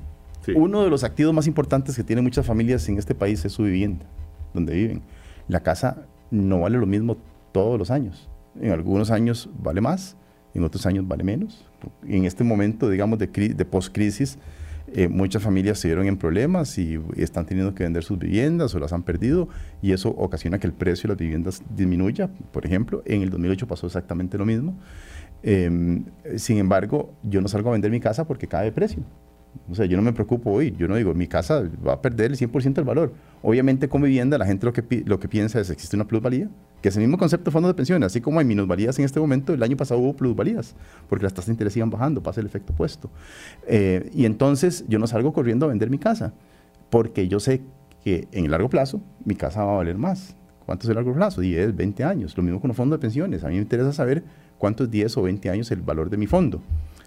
[0.55, 3.63] Uno de los activos más importantes que tienen muchas familias en este país es su
[3.63, 4.05] vivienda,
[4.53, 5.01] donde viven.
[5.47, 7.17] La casa no vale lo mismo
[7.51, 8.29] todos los años.
[8.59, 10.17] En algunos años vale más,
[10.53, 11.65] en otros años vale menos.
[12.07, 14.39] En este momento, digamos, de, de post-crisis,
[14.93, 18.79] eh, muchas familias se vieron en problemas y están teniendo que vender sus viviendas o
[18.79, 19.47] las han perdido
[19.81, 22.29] y eso ocasiona que el precio de las viviendas disminuya.
[22.51, 24.77] Por ejemplo, en el 2008 pasó exactamente lo mismo.
[25.43, 29.03] Em, sin embargo, yo no salgo a vender mi casa porque cae de precio.
[29.69, 32.31] O sea, yo no me preocupo hoy, yo no digo, mi casa va a perder
[32.31, 33.13] el 100% del valor.
[33.41, 36.49] Obviamente con vivienda la gente lo que, lo que piensa es, existe una plusvalía,
[36.81, 39.19] que es el mismo concepto de fondos de pensiones, así como hay minusvalías en este
[39.19, 40.75] momento, el año pasado hubo plusvalías,
[41.09, 43.09] porque las tasas de interés iban bajando, pasa el efecto opuesto.
[43.67, 46.33] Eh, y entonces yo no salgo corriendo a vender mi casa,
[46.89, 47.61] porque yo sé
[48.03, 50.35] que en el largo plazo mi casa va a valer más.
[50.65, 51.41] ¿Cuánto es el largo plazo?
[51.41, 52.37] 10, 20 años.
[52.37, 53.43] Lo mismo con los fondos de pensiones.
[53.43, 54.23] A mí me interesa saber
[54.57, 56.61] cuánto es 10 o 20 años el valor de mi fondo.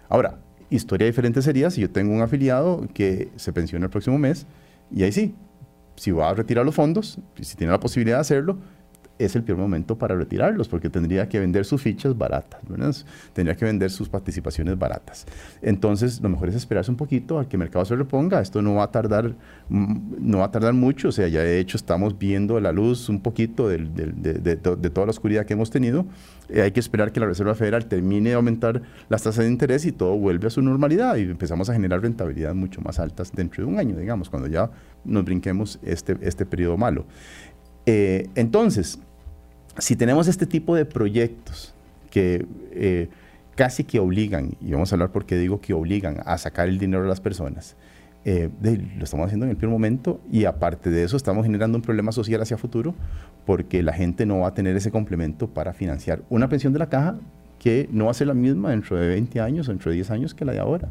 [0.08, 0.38] Ahora,
[0.74, 4.44] Historia diferente sería si yo tengo un afiliado que se pensiona el próximo mes
[4.90, 5.36] y ahí sí,
[5.94, 8.58] si va a retirar los fondos, si tiene la posibilidad de hacerlo,
[9.18, 12.60] es el peor momento para retirarlos, porque tendría que vender sus fichas baratas,
[13.32, 15.26] tendría que vender sus participaciones baratas.
[15.62, 18.40] Entonces, lo mejor es esperarse un poquito a que el mercado se reponga.
[18.40, 19.34] Esto no va a tardar,
[19.68, 21.08] mm, no va a tardar mucho.
[21.08, 24.56] O sea, ya de hecho estamos viendo la luz un poquito de, de,
[24.90, 26.06] toda la oscuridad que hemos tenido.
[26.48, 29.86] Eh, hay que esperar que la Reserva Federal termine de aumentar las tasas de interés
[29.86, 33.64] y todo vuelve a su normalidad y empezamos a generar rentabilidades mucho más altas dentro
[33.64, 34.70] de un año, digamos, cuando ya
[35.04, 37.06] nos brinquemos este, este periodo malo.
[37.86, 38.98] Eh, entonces,
[39.78, 41.74] si tenemos este tipo de proyectos
[42.10, 43.08] que eh,
[43.54, 47.04] casi que obligan, y vamos a hablar porque digo que obligan a sacar el dinero
[47.04, 47.76] a las personas,
[48.26, 48.48] eh,
[48.96, 52.10] lo estamos haciendo en el primer momento y aparte de eso estamos generando un problema
[52.10, 52.94] social hacia futuro
[53.44, 56.88] porque la gente no va a tener ese complemento para financiar una pensión de la
[56.88, 57.18] caja
[57.58, 60.10] que no va a ser la misma dentro de 20 años o dentro de 10
[60.10, 60.88] años que la de ahora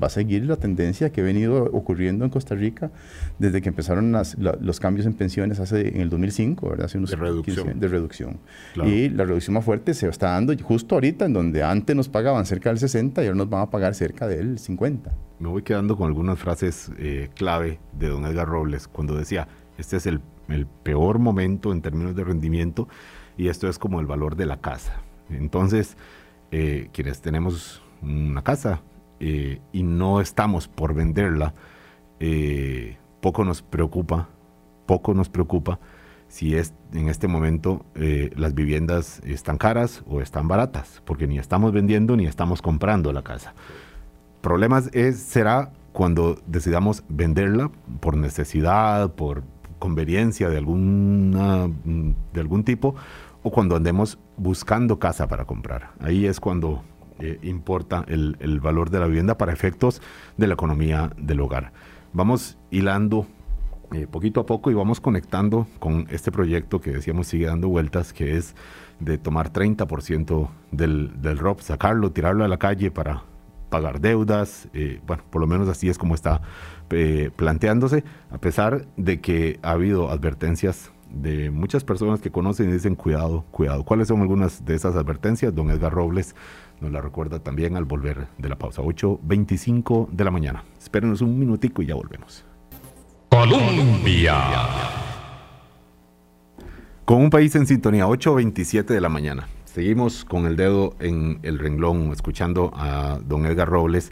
[0.00, 2.90] va a seguir la tendencia que ha venido ocurriendo en Costa Rica
[3.38, 6.86] desde que empezaron los cambios en pensiones hace en el 2005, ¿verdad?
[6.86, 7.80] Hace unos de reducción.
[7.80, 8.38] de reducción.
[8.84, 12.46] Y la reducción más fuerte se está dando justo ahorita, en donde antes nos pagaban
[12.46, 15.12] cerca del 60 y ahora nos van a pagar cerca del 50.
[15.38, 19.96] Me voy quedando con algunas frases eh, clave de don Edgar Robles, cuando decía, este
[19.96, 22.88] es el, el peor momento en términos de rendimiento
[23.36, 25.02] y esto es como el valor de la casa.
[25.30, 25.96] Entonces,
[26.50, 28.82] eh, quienes tenemos una casa,
[29.20, 31.54] eh, y no estamos por venderla,
[32.20, 34.28] eh, poco nos preocupa,
[34.86, 35.78] poco nos preocupa
[36.28, 41.38] si es en este momento eh, las viviendas están caras o están baratas, porque ni
[41.38, 43.54] estamos vendiendo ni estamos comprando la casa.
[44.40, 49.44] Problemas es, será cuando decidamos venderla por necesidad, por
[49.78, 51.68] conveniencia de, alguna,
[52.32, 52.94] de algún tipo,
[53.42, 55.92] o cuando andemos buscando casa para comprar.
[56.00, 56.82] Ahí es cuando
[57.18, 60.02] eh, importa el, valor de la vivienda para efectos
[60.36, 61.72] de la economía del hogar.
[62.12, 63.26] Vamos hilando
[63.92, 68.12] eh, poquito a poco y vamos conectando con este proyecto que decíamos sigue dando vueltas,
[68.12, 68.54] que es
[69.00, 73.22] de tomar 30% del, del ROP, sacarlo, tirarlo a la calle para
[73.70, 76.40] pagar deudas, eh, bueno, por lo menos así es como está
[77.36, 82.94] planteándose, a pesar de que ha habido advertencias de muchas personas que conocen y dicen
[82.94, 83.84] cuidado, cuidado.
[83.84, 85.54] ¿Cuáles son algunas de esas advertencias?
[85.54, 86.34] Don Edgar Robles
[86.80, 90.64] nos la recuerda también al volver de la pausa, 8.25 de la mañana.
[90.78, 92.44] Espérenos un minutico y ya volvemos.
[93.30, 94.34] Colombia.
[97.04, 99.48] Con un país en sintonía, 8.27 de la mañana.
[99.64, 104.10] Seguimos con el dedo en el renglón, escuchando a don Edgar Robles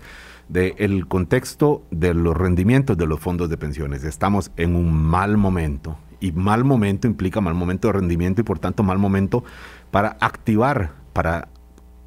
[0.49, 4.05] del el contexto de los rendimientos de los fondos de pensiones.
[4.05, 8.59] Estamos en un mal momento y mal momento implica mal momento de rendimiento y por
[8.59, 9.45] tanto mal momento
[9.91, 11.49] para activar, para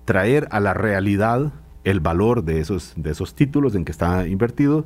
[0.06, 1.54] traer a la realidad
[1.84, 4.86] el valor de esos, de esos títulos en que está invertido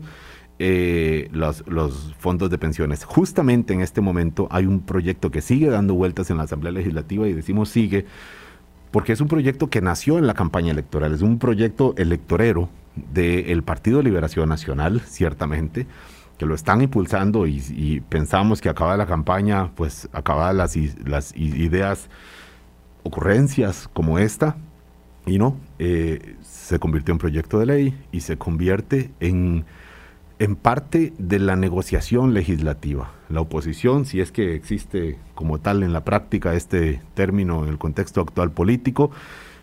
[0.60, 3.06] eh, los, los, fondos de pensiones.
[3.06, 7.26] Justamente en este momento hay un proyecto que sigue dando vueltas en la Asamblea Legislativa
[7.26, 8.06] y decimos sigue
[8.91, 12.67] porque es un proyecto que nació en la campaña electoral, es un proyecto electorero
[13.13, 15.88] del Partido de Liberación Nacional, ciertamente,
[16.41, 20.75] que lo están impulsando y, pensamos que acaba la campaña, pues acaba las,
[21.06, 22.10] las ideas,
[23.04, 24.58] ocurrencias como esta,
[25.27, 29.65] y no, eh, se convirtió en proyecto de ley y se convierte en,
[30.39, 33.12] en parte de la negociación legislativa.
[33.30, 37.77] La oposición, si es que existe como tal en la práctica este término en el
[37.77, 39.12] contexto actual político,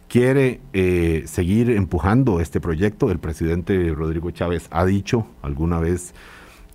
[0.07, 3.11] quiere eh, seguir empujando este proyecto.
[3.11, 6.15] El presidente Rodrigo Chávez ha dicho alguna vez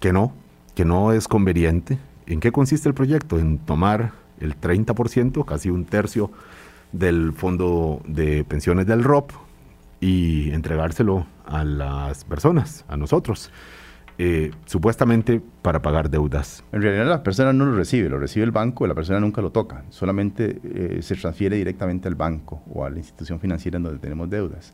[0.03, 0.33] que no,
[0.75, 1.97] que no es conveniente.
[2.25, 3.39] ¿En qué consiste el proyecto?
[3.39, 4.11] En tomar
[4.41, 6.29] el 30%, casi un tercio
[6.91, 9.31] del fondo de pensiones del ROP
[10.01, 13.49] y entregárselo a las personas, a nosotros.
[14.17, 16.65] Eh, supuestamente para pagar deudas.
[16.73, 19.51] En realidad la persona no lo recibe, lo recibe el banco, la persona nunca lo
[19.51, 23.99] toca, solamente eh, se transfiere directamente al banco o a la institución financiera en donde
[23.99, 24.73] tenemos deudas.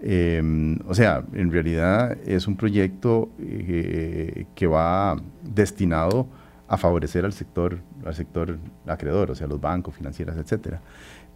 [0.00, 6.28] Em, o sea, en realidad es un proyecto eh, que va destinado
[6.68, 10.80] a favorecer al sector, al sector acreedor, o sea, los bancos, financieras, etcétera.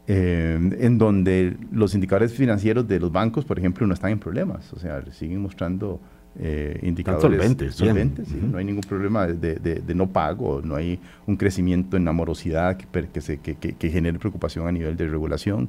[0.06, 4.72] Em, en donde los indicadores financieros de los bancos, por ejemplo, no están en problemas,
[4.72, 6.00] o sea, siguen mostrando
[6.38, 7.22] eh, indicadores.
[7.22, 12.04] Solventes, solventes no hay ningún problema de, de, no pago, no hay un crecimiento en
[12.04, 15.68] la morosidad que, que, se, que, que genere preocupación a nivel de regulación.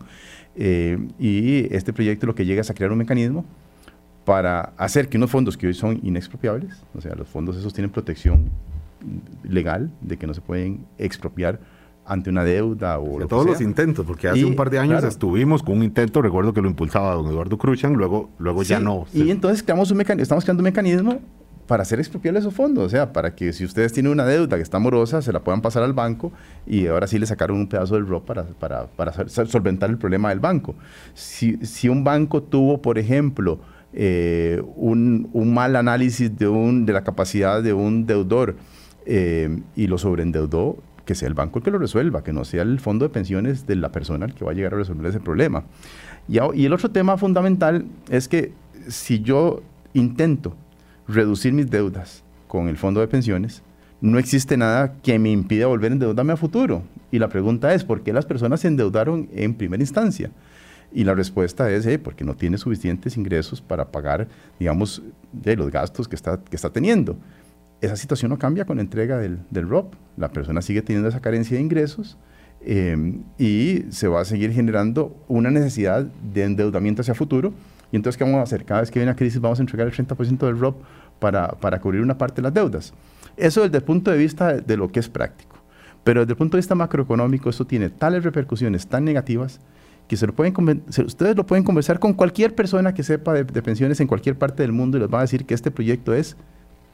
[0.55, 3.45] Eh, y este proyecto lo que llega es a crear un mecanismo
[4.25, 7.89] para hacer que unos fondos que hoy son inexpropiables, o sea, los fondos esos tienen
[7.89, 8.49] protección
[9.43, 11.59] legal de que no se pueden expropiar
[12.11, 15.63] ante una deuda o de todos los intentos, porque hace un par de años estuvimos
[15.63, 19.05] con un intento, recuerdo que lo impulsaba don Eduardo Cruchan, luego, luego ya no.
[19.13, 21.19] Y entonces creamos un estamos creando un mecanismo
[21.67, 24.61] para hacer expropiables esos fondos, o sea, para que si ustedes tienen una deuda que
[24.61, 26.33] está morosa, se la puedan pasar al banco
[26.67, 30.29] y ahora sí le sacaron un pedazo del ROP para, para, para solventar el problema
[30.29, 30.75] del banco.
[31.13, 33.59] Si, si un banco tuvo, por ejemplo,
[33.93, 38.57] eh, un, un, mal análisis de, un, de la capacidad de un deudor
[39.05, 42.61] eh, y lo sobreendeudó, que sea el banco el que lo resuelva, que no sea
[42.61, 45.19] el fondo de pensiones de la persona el que va a llegar a resolver ese
[45.19, 45.63] problema.
[46.27, 48.53] Y, el otro tema fundamental es que
[48.87, 49.61] si yo
[49.93, 50.55] intento
[51.07, 53.63] reducir mis deudas con el fondo de pensiones,
[53.99, 56.83] no existe nada que me impida volver a endeudarme a futuro.
[57.11, 60.31] Y la pregunta es, ¿por qué las personas se endeudaron en primera instancia?
[60.93, 64.27] Y la respuesta es, eh, porque no tiene suficientes ingresos para pagar,
[64.59, 67.15] digamos, de los gastos que está, que está teniendo.
[67.81, 69.95] Esa situación no cambia con la entrega del, del ROP.
[70.15, 72.17] La persona sigue teniendo esa carencia de ingresos
[72.63, 77.53] eh, y se va a seguir generando una necesidad de endeudamiento hacia futuro.
[77.91, 78.65] Y entonces, ¿qué vamos a hacer?
[78.65, 80.81] Cada vez que viene una crisis, vamos a entregar el 30% del ROP
[81.19, 82.93] para, para, cubrir una parte de las deudas.
[83.35, 85.57] Eso desde el punto de vista de, lo que es práctico.
[86.03, 89.59] Pero desde el punto de vista macroeconómico, eso tiene tales repercusiones tan negativas
[90.07, 94.37] que ustedes lo pueden conversar con cualquier persona que sepa de, de pensiones en cualquier
[94.37, 96.35] parte del mundo y les va a decir que este proyecto es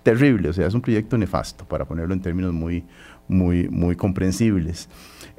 [0.03, 2.83] terrible, o sea, es un proyecto nefasto, para ponerlo en términos muy,
[3.27, 4.89] muy, muy comprensibles.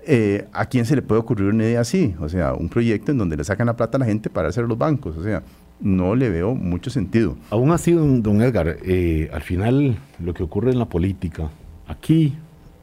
[0.07, 2.15] Eh, ¿A quién se le puede ocurrir una idea así?
[2.21, 4.65] O sea, un proyecto en donde le sacan la plata a la gente para hacer
[4.65, 5.43] los bancos, o sea,
[5.81, 7.37] no le veo mucho sentido.
[7.51, 11.51] Aún así, don, don Edgar, eh, al final lo que ocurre en la política,
[11.87, 12.35] aquí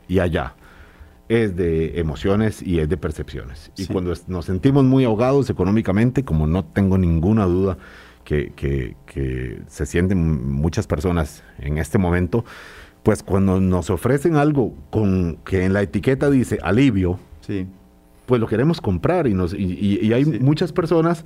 [0.07, 0.53] y allá,
[1.27, 3.71] es de emociones y es de percepciones.
[3.77, 7.77] Y cuando nos sentimos muy ahogados económicamente, como no tengo ninguna duda,
[8.25, 8.95] que,
[9.67, 12.43] se sienten muchas personas en este momento,
[13.03, 17.67] pues cuando nos ofrecen algo con que en la etiqueta dice alivio, sí.
[18.25, 21.23] pues lo queremos comprar y, nos, y, hay muchas personas,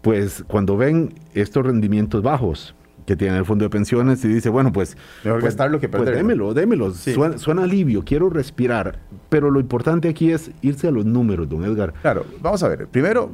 [0.00, 4.72] pues cuando ven estos rendimientos bajos, que tiene el fondo de pensiones y dice, bueno,
[4.72, 6.92] pues, Mejor pues, gastarlo que pues démelo, démelo.
[6.92, 9.00] Suena, suena, alivio, quiero respirar.
[9.28, 11.94] Pero lo importante aquí es irse a los números, don Edgar.
[12.00, 12.86] Claro, vamos a ver.
[12.86, 13.32] Primero,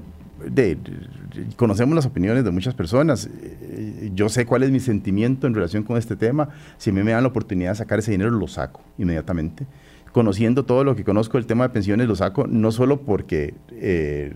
[1.56, 3.28] conocemos las opiniones de muchas personas.
[3.42, 6.48] Eh, yo sé cuál es mi sentimiento en relación con este tema.
[6.76, 9.66] Si a mí me dan la oportunidad de sacar ese dinero, lo saco inmediatamente.
[10.12, 14.34] Conociendo todo lo que conozco del tema de pensiones, lo saco no solo porque eh,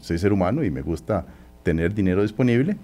[0.00, 1.26] soy ser humano y me gusta
[1.62, 2.76] tener dinero disponible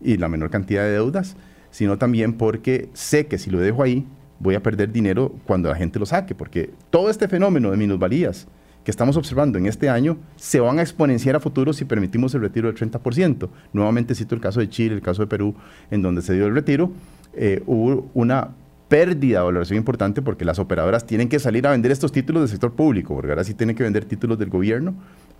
[0.00, 1.36] y la menor cantidad de deudas,
[1.70, 4.06] sino también porque sé que si lo dejo ahí,
[4.40, 8.46] voy a perder dinero cuando la gente lo saque, porque todo este fenómeno de minusvalías,
[8.84, 12.40] que estamos observando en este año se van a exponenciar a futuro si permitimos el
[12.40, 13.48] retiro del 30%.
[13.72, 15.54] Nuevamente cito el caso de Chile, el caso de Perú,
[15.90, 16.92] en donde se dio el retiro,
[17.34, 18.48] eh, hubo una
[18.88, 22.48] pérdida de valoración importante porque las operadoras tienen que salir a vender estos títulos del
[22.48, 24.94] sector público, porque ahora sí tienen que vender títulos del gobierno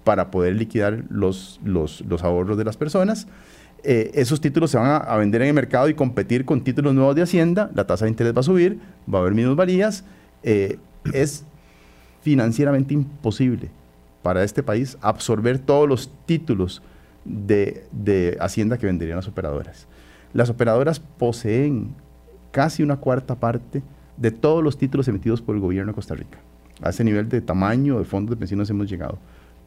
[0.05, 3.27] para poder liquidar los, los, ahorros de las personas.
[3.85, 7.15] Eh, esos títulos se van a, vender en el mercado y competir con títulos nuevos
[7.15, 8.79] de Hacienda, la tasa de interés va a subir,
[9.13, 10.05] va a haber minusvalías.
[10.43, 10.79] Eh,
[11.13, 11.45] es
[12.29, 13.71] financieramente imposible
[14.23, 16.83] para este país absorber todos los títulos
[17.25, 19.87] de, de Hacienda que venderían las operadoras.
[20.35, 21.95] Las operadoras poseen
[22.51, 23.83] casi una cuarta parte
[24.19, 26.37] de todos los títulos emitidos por el gobierno de Costa Rica.
[26.83, 29.17] A ese nivel de tamaño de fondos de pensiones hemos llegado.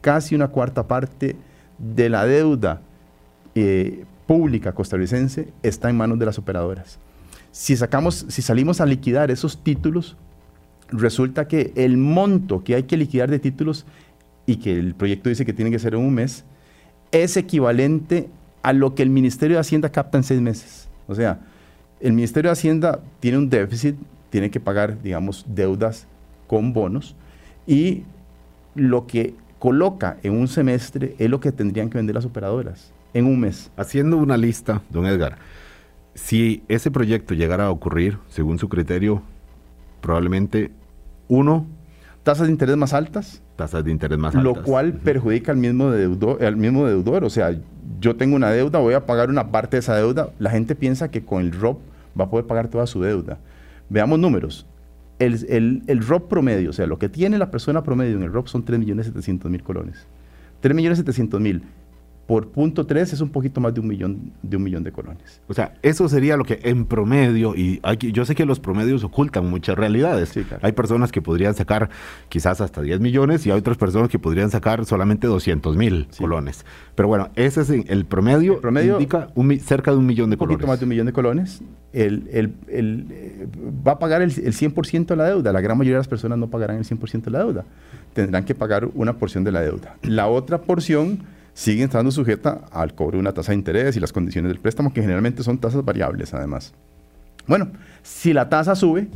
[0.00, 1.34] Casi una cuarta parte
[1.78, 2.80] de la deuda
[3.56, 7.00] eh, pública costarricense está en manos de las operadoras.
[7.50, 10.16] Si, sacamos, si salimos a liquidar esos títulos,
[10.92, 13.86] resulta que el monto que hay que liquidar de títulos
[14.46, 16.44] y que el proyecto dice que tiene que ser en un mes,
[17.10, 18.28] es equivalente
[18.62, 20.88] a lo que el Ministerio de Hacienda capta en seis meses.
[21.08, 21.40] O sea,
[22.00, 23.96] el Ministerio de Hacienda tiene un déficit,
[24.30, 26.06] tiene que pagar, digamos, deudas
[26.46, 27.16] con bonos
[27.66, 28.02] y
[28.74, 33.26] lo que coloca en un semestre es lo que tendrían que vender las operadoras en
[33.26, 33.70] un mes.
[33.76, 35.38] Haciendo una lista, don Edgar,
[36.14, 39.22] si ese proyecto llegara a ocurrir, según su criterio,
[40.00, 40.70] probablemente
[41.32, 41.66] uno...
[42.22, 43.42] Tasas de interés más altas.
[43.56, 44.44] Tasas de interés más altas.
[44.44, 47.24] Lo cual perjudica al mismo, deudor, al mismo deudor.
[47.24, 47.58] O sea,
[48.00, 50.30] yo tengo una deuda, voy a pagar una parte de esa deuda.
[50.38, 51.80] La gente piensa que con el ROP
[52.18, 53.38] va a poder pagar toda su deuda.
[53.88, 54.66] Veamos números.
[55.18, 58.32] El, el, el ROP promedio, o sea, lo que tiene la persona promedio en el
[58.32, 60.06] ROP son 3.700.000 colones.
[60.62, 61.62] 3.700.000
[62.32, 65.42] por punto 3 es un poquito más de un millón de un millón de colones.
[65.48, 69.04] O sea, eso sería lo que en promedio, y aquí, yo sé que los promedios
[69.04, 70.32] ocultan muchas realidades.
[70.62, 71.90] Hay personas que podrían sacar
[72.30, 76.64] quizás hasta 10 millones y hay otras personas que podrían sacar solamente 200 mil colones.
[76.94, 79.28] Pero bueno, ese es el promedio, el promedio indica
[79.60, 80.54] cerca de un millón de colones.
[80.54, 81.60] Un poquito más de un millón de colones.
[81.92, 83.46] El, el, el, eh,
[83.86, 85.52] va a pagar el, 100% de la deuda.
[85.52, 87.66] La gran mayoría de las personas no pagarán el 100% de la deuda.
[88.14, 89.96] Tendrán que pagar una porción de la deuda.
[90.00, 94.12] La otra porción sigue estando sujeta al cobro de una tasa de interés y las
[94.12, 96.72] condiciones del préstamo, que generalmente son tasas variables además.
[97.46, 99.08] Bueno, si la tasa sube,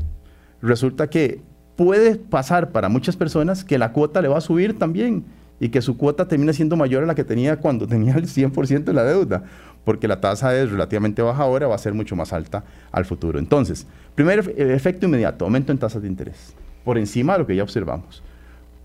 [0.60, 1.40] resulta que
[1.76, 5.24] puede pasar para muchas personas que la cuota le va a subir también
[5.60, 8.84] y que su cuota termina siendo mayor a la que tenía cuando tenía el 100%
[8.84, 9.44] de la deuda,
[9.84, 13.38] porque la tasa es relativamente baja ahora, va a ser mucho más alta al futuro.
[13.38, 17.62] Entonces, primer efecto inmediato, aumento en tasas de interés, por encima de lo que ya
[17.62, 18.22] observamos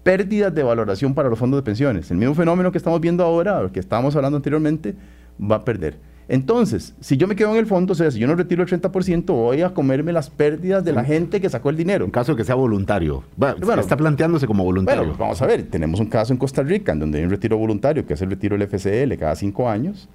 [0.03, 2.09] pérdidas de valoración para los fondos de pensiones.
[2.11, 4.95] El mismo fenómeno que estamos viendo ahora, que estábamos hablando anteriormente,
[5.39, 5.97] va a perder.
[6.27, 8.69] Entonces, si yo me quedo en el fondo, o sea, si yo no retiro el
[8.69, 12.05] 30%, voy a comerme las pérdidas de la gente que sacó el dinero.
[12.05, 13.23] En caso de que sea voluntario.
[13.35, 15.03] Bueno, está planteándose como voluntario.
[15.03, 17.57] Bueno, vamos a ver, tenemos un caso en Costa Rica en donde hay un retiro
[17.57, 20.07] voluntario, que es el retiro del FCL cada cinco años,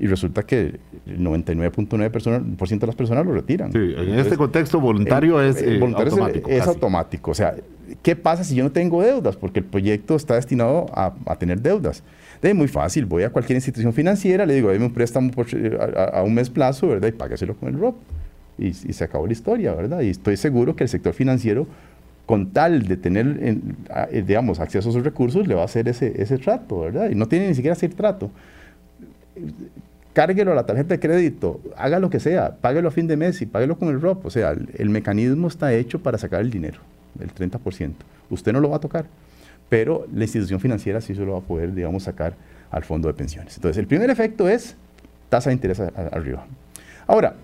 [0.00, 3.70] y resulta que el 99.9% de las personas lo retiran.
[3.70, 6.48] Sí, en este contexto voluntario es eh, automático.
[6.48, 7.30] Es, automático.
[7.32, 7.54] O sea,
[8.02, 9.36] ¿qué pasa si yo no tengo deudas?
[9.36, 12.02] Porque el proyecto está destinado a, tener deudas.
[12.40, 15.30] Es muy fácil, voy a cualquier institución financiera, le digo, dame un préstamo
[16.14, 17.08] a, un mes plazo, ¿verdad?
[17.08, 17.96] Y págaselo con el ROP.
[18.56, 20.00] Y, se acabó la historia, ¿verdad?
[20.00, 21.66] Y estoy seguro que el sector financiero,
[22.24, 23.58] con tal de tener,
[24.24, 27.10] digamos, acceso a esos recursos, le va a hacer ese, ese trato, ¿verdad?
[27.10, 28.30] Y no tiene ni siquiera hacer trato
[30.12, 33.40] cárguelo a la tarjeta de crédito, haga lo que sea, páguelo a fin de mes
[33.42, 34.26] y páguelo con el ROP.
[34.26, 36.78] O sea, el, mecanismo está hecho para sacar el dinero,
[37.20, 37.92] el 30%.
[38.30, 39.06] Usted no lo va a tocar,
[39.68, 42.34] pero la institución financiera sí se lo va a poder, digamos, sacar
[42.70, 43.56] al fondo de pensiones.
[43.56, 44.76] Entonces, el primer efecto es
[45.28, 46.46] tasa de interés arriba.
[47.06, 47.34] Ahora,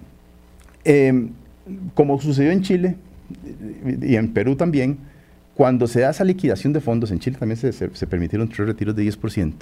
[0.85, 1.31] em,
[1.95, 2.97] como sucedió en Chile
[4.01, 4.99] y en Perú también,
[5.55, 8.95] cuando se da esa liquidación de fondos, en Chile también se, se permitieron tres retiros
[8.95, 9.53] de 10%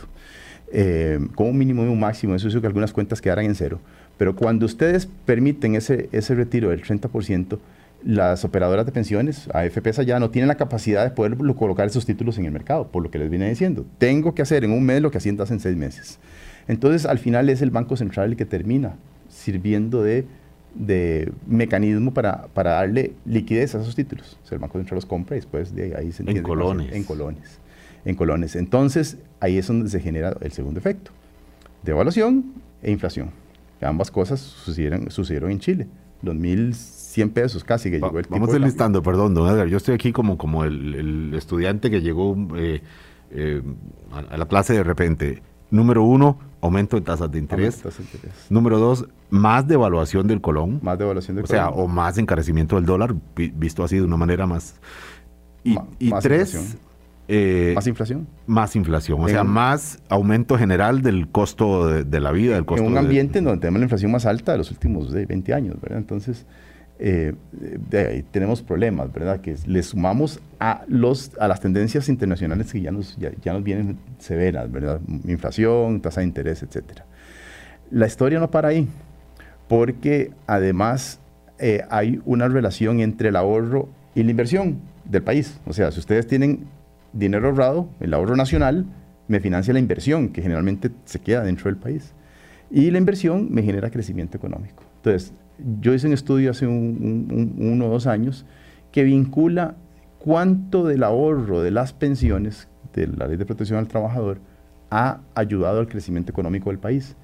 [0.73, 3.81] eh, con un mínimo y un máximo, eso hizo que algunas cuentas quedaran en cero.
[4.17, 7.59] Pero cuando ustedes permiten ese, ese retiro del 30%,
[8.05, 12.39] las operadoras de pensiones, AFPs allá, no tienen la capacidad de poder colocar esos títulos
[12.39, 13.87] en el mercado, por lo que les viene diciendo.
[13.99, 16.19] Tengo que hacer en un mes lo que Hacienda hace en seis meses.
[16.69, 18.97] Entonces, al final es el Banco Central el que termina
[19.29, 20.27] sirviendo de,
[20.75, 24.39] de mecanismo para, para, darle liquidez a esos títulos.
[24.45, 26.41] O sea, el Banco Central los compra y después de ahí se entiende.
[26.41, 26.93] En colones.
[26.93, 27.61] En colones
[28.05, 28.57] en colones.
[28.57, 31.11] Entonces, ahí es donde se genera el segundo efecto,
[31.83, 33.31] devaluación e inflación.
[33.81, 35.87] Ambas cosas sucedieron, sucedieron en Chile.
[36.23, 39.67] Los 1.100 pesos casi que llegó el Vamos enlistando, perdón, don Edgar.
[39.69, 42.81] Yo estoy aquí como, como el, estudiante que llegó eh,
[43.31, 43.63] eh,
[44.11, 45.43] a, la clase de repente.
[45.71, 47.83] Número uno, aumento de tasas de interés.
[48.49, 50.81] Número dos, más devaluación del colón.
[50.83, 54.47] Más devaluación del o sea, o más encarecimiento del dólar, visto así de una manera
[54.47, 54.77] más...
[55.65, 56.77] Y, y tres,
[57.27, 58.27] eh, ¿Más inflación?
[58.47, 62.55] Más inflación, o sea, más aumento general del costo de, la vida.
[62.55, 65.11] Del costo en un ambiente en donde tenemos la inflación más alta de los últimos
[65.11, 65.99] 20 años, ¿verdad?
[65.99, 66.45] Entonces,
[66.99, 69.41] eh, de ahí tenemos problemas, ¿verdad?
[69.41, 73.99] Que le sumamos a, los, a las tendencias internacionales que ya nos, ya, nos vienen
[74.19, 75.01] severas, ¿verdad?
[75.27, 77.01] Inflación, tasa de interés, etc.
[77.91, 78.87] La historia no para ahí,
[79.67, 81.21] porque además
[81.59, 85.59] eh, hay una relación entre el ahorro y la inversión del país.
[85.65, 86.67] O sea, si ustedes tienen
[87.15, 88.87] dinero ahorrado, el ahorro nacional,
[89.29, 92.13] me financia la inversión, que generalmente se queda dentro del país.
[92.71, 94.83] Y la inversión me genera crecimiento económico.
[94.97, 95.33] Entonces,
[95.81, 98.45] yo hice un estudio hace uno o dos años
[98.91, 99.77] que vincula
[100.19, 104.39] cuánto del ahorro de las pensiones de la ley de protección al trabajador
[104.91, 107.17] ha ayudado al crecimiento económico del país.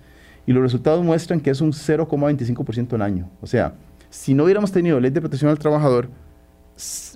[0.47, 3.31] Y los resultados muestran que es un 0,25% al año.
[3.41, 3.75] O sea,
[4.09, 6.09] si no hubiéramos tenido ley de protección al trabajador,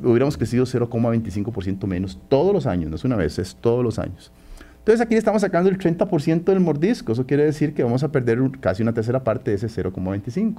[0.02, 4.32] hubiéramos crecido 0,25% menos todos los años, no es una vez, es todos los años.
[4.78, 8.38] Entonces aquí estamos sacando el 30% del mordisco, eso quiere decir que vamos a perder
[8.60, 10.56] casi una tercera parte de ese 0,25.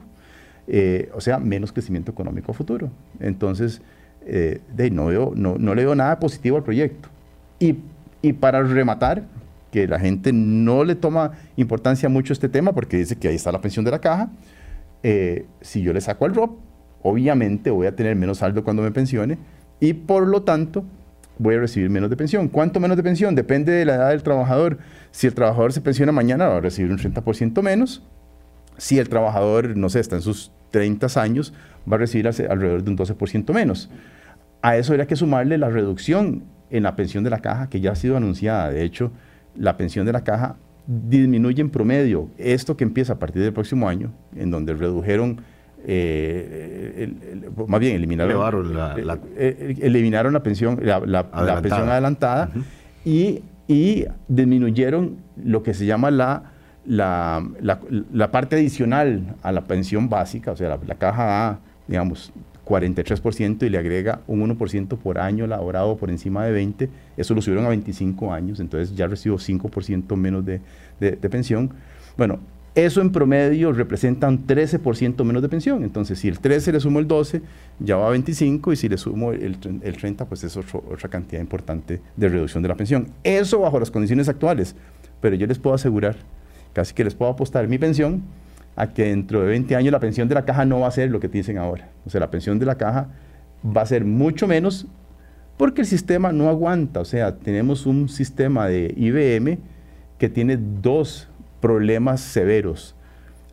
[0.67, 2.89] Eh, o sea, menos crecimiento económico a futuro.
[3.19, 3.81] Entonces,
[4.25, 7.09] eh, de, no, veo, no, no, le veo nada positivo al proyecto.
[7.59, 7.77] Y,
[8.23, 9.23] y, para rematar,
[9.71, 13.51] que la gente no le toma importancia mucho este tema porque dice que ahí está
[13.51, 14.31] la pensión de la caja,
[15.03, 16.57] eh, si yo le saco al ROP,
[17.05, 19.37] obviamente voy a tener menos saldo cuando me pensione
[19.79, 20.83] y por lo tanto
[21.37, 22.47] voy a recibir menos de pensión.
[22.47, 23.35] ¿Cuánto menos de pensión?
[23.35, 24.79] Depende de la edad del trabajador.
[25.11, 28.03] Si el trabajador se pensiona mañana, va a recibir un 30% menos.
[28.77, 31.53] Si el trabajador, no sé, está en sus 30 años,
[31.89, 33.91] va a recibir alrededor de un 12% menos.
[34.63, 37.91] A eso habría que sumarle la reducción en la pensión de la caja que ya
[37.91, 38.71] ha sido anunciada.
[38.71, 39.11] De hecho,
[39.55, 40.55] la pensión de la caja
[40.87, 42.31] disminuye en promedio.
[42.39, 45.41] Esto que empieza a partir del próximo año, en donde redujeron
[45.87, 47.13] eh,
[47.67, 52.49] más bien eliminaron la, eh, eh, eliminaron la pensión la, adelantada, pensión adelantada
[53.03, 56.51] y, y, disminuyeron lo que se llama la,
[56.85, 62.33] la, parte adicional a la pensión básica, o sea, la, caja A, digamos,
[62.65, 67.43] 43% y le agrega un 1% por año laborado por encima de 20, eso lo
[67.43, 70.61] subieron a 25 años, entonces ya recibo 5% menos de,
[70.99, 71.71] de, de pensión.
[72.17, 72.39] Bueno,
[72.75, 75.83] eso en promedio representa un 13% menos de pensión.
[75.83, 77.41] Entonces, si el 13 le sumo el 12,
[77.79, 82.01] ya va a 25 y si le sumo el, 30, pues es otra cantidad importante
[82.17, 83.07] de reducción de la pensión.
[83.23, 84.75] Eso bajo las condiciones actuales.
[85.21, 86.17] Pero yo les puedo asegurar,
[86.73, 88.23] casi que les puedo apostar mi pensión
[88.75, 91.09] a que dentro de 20 años la pensión de la caja no va a ser
[91.09, 91.87] lo que dicen ahora.
[92.05, 93.07] O sea, la pensión de la caja
[93.65, 94.85] va a ser mucho menos
[95.55, 96.99] porque el sistema no aguanta.
[96.99, 99.59] O sea, tenemos un sistema de IBM
[100.17, 101.29] que tiene dos
[101.65, 102.95] problemas severos.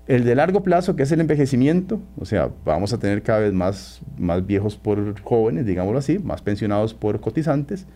[0.06, 3.54] El de largo plazo, que es el envejecimiento, o sea, vamos a tener cada vez
[3.54, 7.86] más, más viejos por jóvenes, digámoslo así, más pensionados por cotizantes,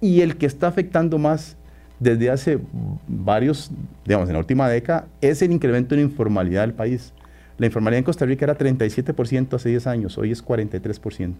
[0.00, 1.56] y el que está afectando más
[1.98, 2.60] desde hace
[3.08, 3.72] varios,
[4.04, 7.12] digamos, en la última década, es el incremento en informalidad del país.
[7.58, 11.34] La informalidad en Costa Rica era 37% hace 10 años, hoy es 43%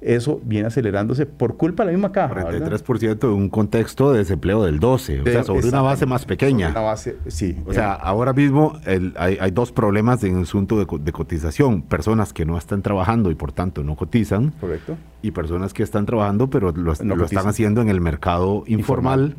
[0.00, 2.34] eso viene acelerándose por culpa de la misma caja.
[2.34, 6.70] 43% de un contexto de desempleo del 12, o sea, sobre una base más pequeña.
[6.70, 7.56] Una base, sí.
[7.66, 8.78] O sea, ahora mismo
[9.16, 11.82] hay, dos problemas en el asunto de, cotización.
[11.82, 14.50] Personas que no están trabajando y por tanto no cotizan.
[14.60, 14.96] Correcto.
[15.22, 19.36] Y personas que están trabajando pero lo, están haciendo en el mercado informal,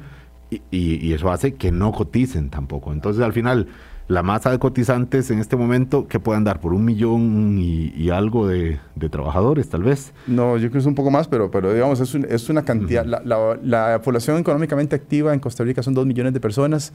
[0.71, 2.91] y eso hace que no coticen tampoco.
[2.91, 3.67] Entonces al final
[4.09, 8.47] la masa de cotizantes en este momento que puedan dar por un millón y, algo
[8.47, 8.79] de,
[9.11, 10.13] trabajadores, tal vez.
[10.25, 13.05] No, yo creo que es un poco más, pero, pero digamos, es, es una cantidad.
[13.05, 16.91] la, población económicamente activa en Costa Rica son dos millones de personas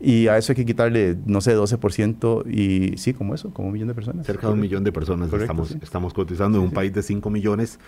[0.00, 3.74] y a eso hay que quitarle, no sé, 12% y sí, como eso, como un
[3.74, 4.26] millón de personas.
[4.26, 7.78] Cerca de un millón de personas estamos, estamos cotizando en un país de 5 millones.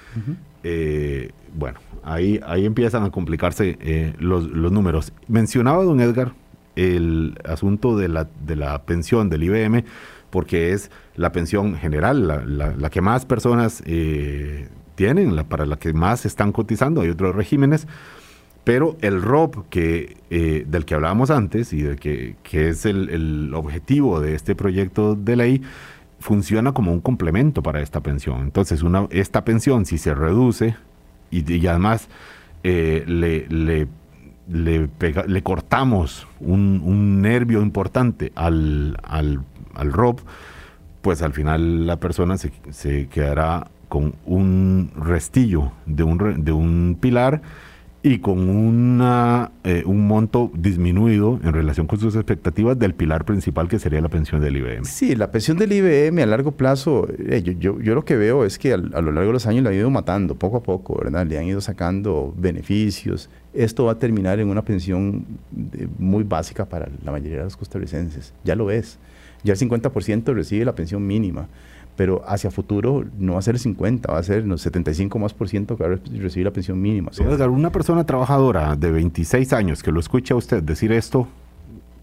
[0.62, 5.12] Eh, bueno, ahí, ahí empiezan a complicarse eh, los, los números.
[5.26, 6.33] Mencionaba don Edgar
[6.79, 9.85] el asunto de la, de la pensión del IBM,
[10.31, 15.93] porque es la pensión general, la, que más personas eh, tienen, la, para la que
[15.93, 17.89] más están cotizando, hay otros regímenes,
[18.62, 23.53] pero el ROP que, eh, del que hablábamos antes y de que, que es el,
[23.55, 25.62] objetivo de este proyecto de ley,
[26.20, 28.43] funciona como un complemento para esta pensión.
[28.43, 30.76] Entonces, una, esta pensión, si se reduce
[31.31, 32.09] y, además
[32.62, 33.89] eh, le
[34.51, 34.88] le,
[35.26, 39.42] le cortamos un, nervio importante al, al,
[39.74, 40.20] al, ROP,
[41.03, 47.40] pues al final la persona se, quedará con un restillo de un, de un pilar
[48.03, 53.68] y con una, eh, un monto disminuido en relación con sus expectativas del pilar principal
[53.68, 54.84] que sería la pensión del IBM.
[54.84, 58.59] Sí, la pensión del IBM a largo plazo, eh, yo, yo, lo que veo es
[58.59, 61.26] que a, lo largo de los años la han ido matando poco a poco, ¿verdad?
[61.26, 63.28] Le han ido sacando beneficios.
[63.59, 65.24] Esto va a terminar en una pensión
[65.98, 68.32] muy básica para la mayoría de los costarricenses.
[68.44, 68.98] Ya lo es.
[69.42, 71.48] Ya el 50% recibe la pensión mínima
[71.98, 75.34] pero hacia futuro no va a ser el 50, va a ser el 75 más
[75.34, 77.11] por ciento que va a recibir la pensión mínima.
[77.50, 81.26] una persona trabajadora de 26 años que lo escucha a usted decir esto,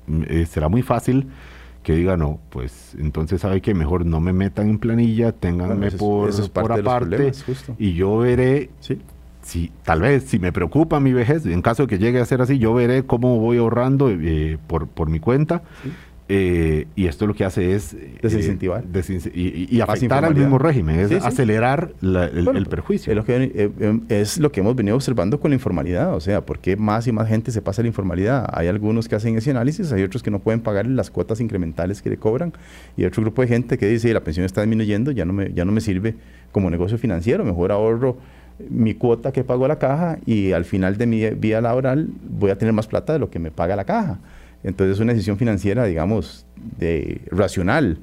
[0.07, 1.29] mm, eh, será muy fácil
[1.81, 6.51] que diga, no, pues entonces sabe que mejor no me metan en planilla, ténganme por,
[6.51, 7.31] por aparte
[7.77, 8.71] y yo veré
[9.45, 12.41] si tal vez si me preocupa mi vejez, en caso de que llegue a ser
[12.41, 15.61] así, yo veré cómo voy ahorrando eh, por, por mi cuenta.
[16.27, 18.83] Eh, y esto lo que hace es eh, desincentivar
[19.35, 23.11] y, afectar al mismo régimen, es acelerar el, perjuicio.
[23.11, 26.75] Es lo, que, es lo que hemos venido observando con la informalidad, o sea, porque
[26.75, 28.49] más y más gente se pasa a la informalidad.
[28.51, 32.01] Hay algunos que hacen ese análisis, hay otros que no pueden pagar las cuotas incrementales
[32.01, 32.51] que le cobran
[32.97, 35.63] y otro grupo de gente que dice la pensión está disminuyendo, ya no me, ya
[35.63, 36.15] no me sirve
[36.51, 38.17] como negocio financiero, mejor ahorro
[38.69, 42.51] mi cuota que pago a la caja y al final de mi vida laboral voy
[42.51, 44.19] a tener más plata de lo que me paga la caja.
[44.63, 46.45] Entonces es una decisión financiera, digamos,
[46.77, 47.99] de, racional.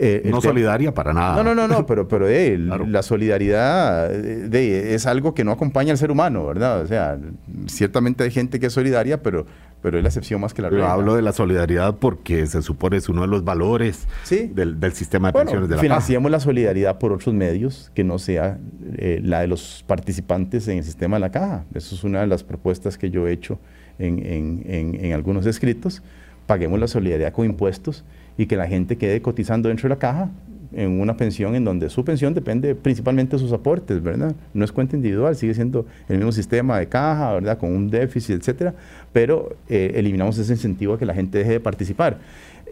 [0.00, 1.42] Eh, no solidaria para nada.
[1.42, 5.90] No, no, no, no pero, pero eh, la solidaridad de, es algo que no acompaña
[5.90, 6.82] al ser humano, ¿verdad?
[6.82, 7.18] O sea,
[7.66, 9.46] ciertamente hay gente que es solidaria, pero,
[9.82, 10.92] pero es la excepción más que la regla.
[10.92, 15.38] hablo de la solidaridad porque se supone es uno de los valores del, sistema de
[15.38, 18.58] pensiones de la Financiamos la solidaridad por otros medios que no sea
[18.96, 21.64] eh, la de los participantes en el sistema de la caja.
[21.74, 23.58] Eso es una de las propuestas que yo he hecho
[23.98, 26.02] en, algunos escritos,
[26.46, 28.04] paguemos la solidaridad con impuestos
[28.36, 30.30] y que la gente quede cotizando dentro de la caja
[30.72, 34.34] en una pensión en donde su pensión depende principalmente de sus aportes, ¿verdad?
[34.52, 37.58] No es cuenta individual, sigue siendo el mismo sistema de caja, ¿verdad?
[37.58, 38.74] Con un déficit, etcétera,
[39.12, 42.18] pero eh, eliminamos ese incentivo a que la gente deje de participar.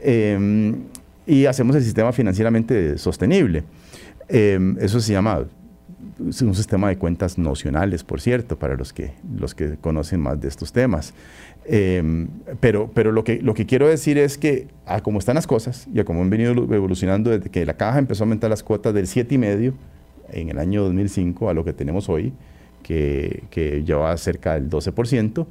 [0.02, 0.74] Em,
[1.26, 3.64] y hacemos el sistema financieramente sostenible.
[4.28, 5.44] Em, eso se llama
[6.28, 10.40] es un sistema de cuentas nocionales, por cierto, para los que, los que conocen más
[10.40, 11.12] de estos temas.
[11.66, 12.28] Em,
[12.60, 15.88] pero pero lo, que, lo que quiero decir es que, a como están las cosas
[15.92, 18.94] y a como han venido evolucionando desde que la caja empezó a aumentar las cuotas
[18.94, 19.74] del 7,5
[20.32, 22.32] en el año 2005 a lo que tenemos hoy,
[22.82, 25.46] que, que lleva cerca del 12%,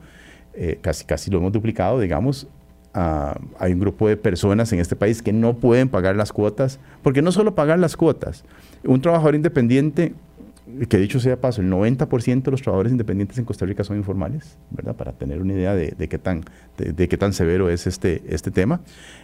[0.54, 2.48] eh, casi, casi lo hemos duplicado, digamos,
[2.94, 6.80] ah, hay un grupo de personas en este país que no pueden pagar las cuotas,
[7.04, 8.46] porque no solo pagar las cuotas,
[8.84, 10.14] un trabajador independiente
[10.88, 14.58] que dicho sea paso, el 90% de los trabajadores independientes en Costa Rica son informales,
[14.72, 14.96] ¿verdad?
[14.96, 16.44] Para tener una idea de, qué, tan,
[16.78, 18.82] de, qué tan severo es este, este tema.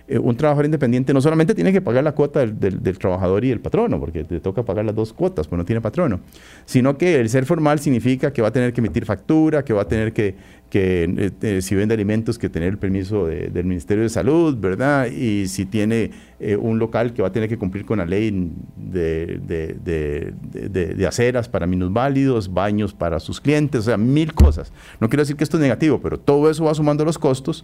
[0.08, 3.60] Eh, un trabajador independiente no solamente tiene que pagar la cuota del, trabajador y el
[3.60, 6.22] patrono, porque le toca pagar las dos cuotas, pues no tiene patrono,
[6.66, 9.84] sino que el ser formal significa que va a tener que emitir factura, que va
[9.84, 10.36] a tener que,
[10.72, 15.08] que eh, eh, si vende alimentos, que tener el permiso del Ministerio de Salud, ¿verdad?
[15.08, 16.12] Y si tiene
[16.60, 21.68] un local que va a tener que cumplir con la ley de, de, aceras para
[21.68, 24.72] minusválidos, baños para sus clientes, o sea, mil cosas.
[25.00, 27.64] No quiero decir que esto es negativo, pero todo eso va sumando los costos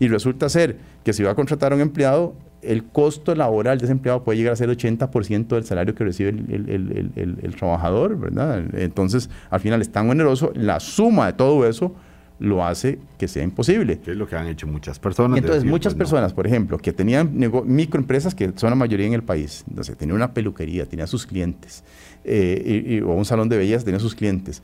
[0.00, 3.84] y resulta ser que si va a contratar a un empleado, el costo laboral de
[3.84, 8.64] ese empleado puede llegar a ser el 80% del salario que recibe el, trabajador, ¿verdad?
[8.74, 11.94] Entonces, al final es tan oneroso, la suma de todo eso
[12.38, 13.98] lo hace que sea imposible.
[13.98, 15.38] Que es lo que han hecho muchas personas.
[15.38, 17.30] entonces, muchas personas, por ejemplo, que tenían
[17.64, 21.84] microempresas, que son la mayoría en el país, entonces tenía una peluquería, tenía sus clientes,
[22.24, 24.62] eh, o un salón de belleza, tenía sus clientes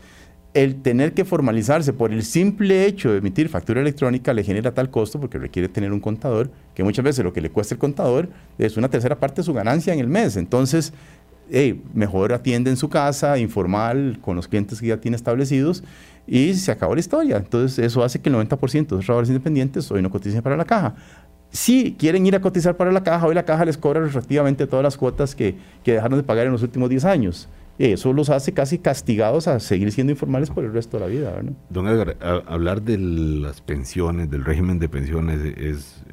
[0.54, 4.88] el tener que formalizarse por el simple hecho de emitir factura electrónica le genera tal
[4.88, 8.28] costo porque requiere tener un contador, que muchas veces lo que le cuesta el contador
[8.56, 10.36] es una tercera parte de su ganancia en el mes.
[10.36, 10.92] Entonces,
[11.92, 15.84] mejor atiende en su casa, informal, con los clientes que ya tiene establecidos
[16.26, 17.36] y se acabó la historia.
[17.36, 20.64] Entonces, eso hace que el 90% de los trabajadores independientes hoy no coticen para la
[20.64, 20.94] caja.
[21.50, 24.82] Si quieren ir a cotizar para la caja, hoy la caja les cobra respectivamente todas
[24.82, 27.48] las cuotas que, que dejaron de pagar en los últimos 10 años.
[27.78, 31.32] Eso los hace casi castigados a seguir siendo informales por el resto de la vida.
[31.70, 32.16] Don Edgar,
[32.46, 36.04] hablar de las pensiones, del régimen de pensiones, es,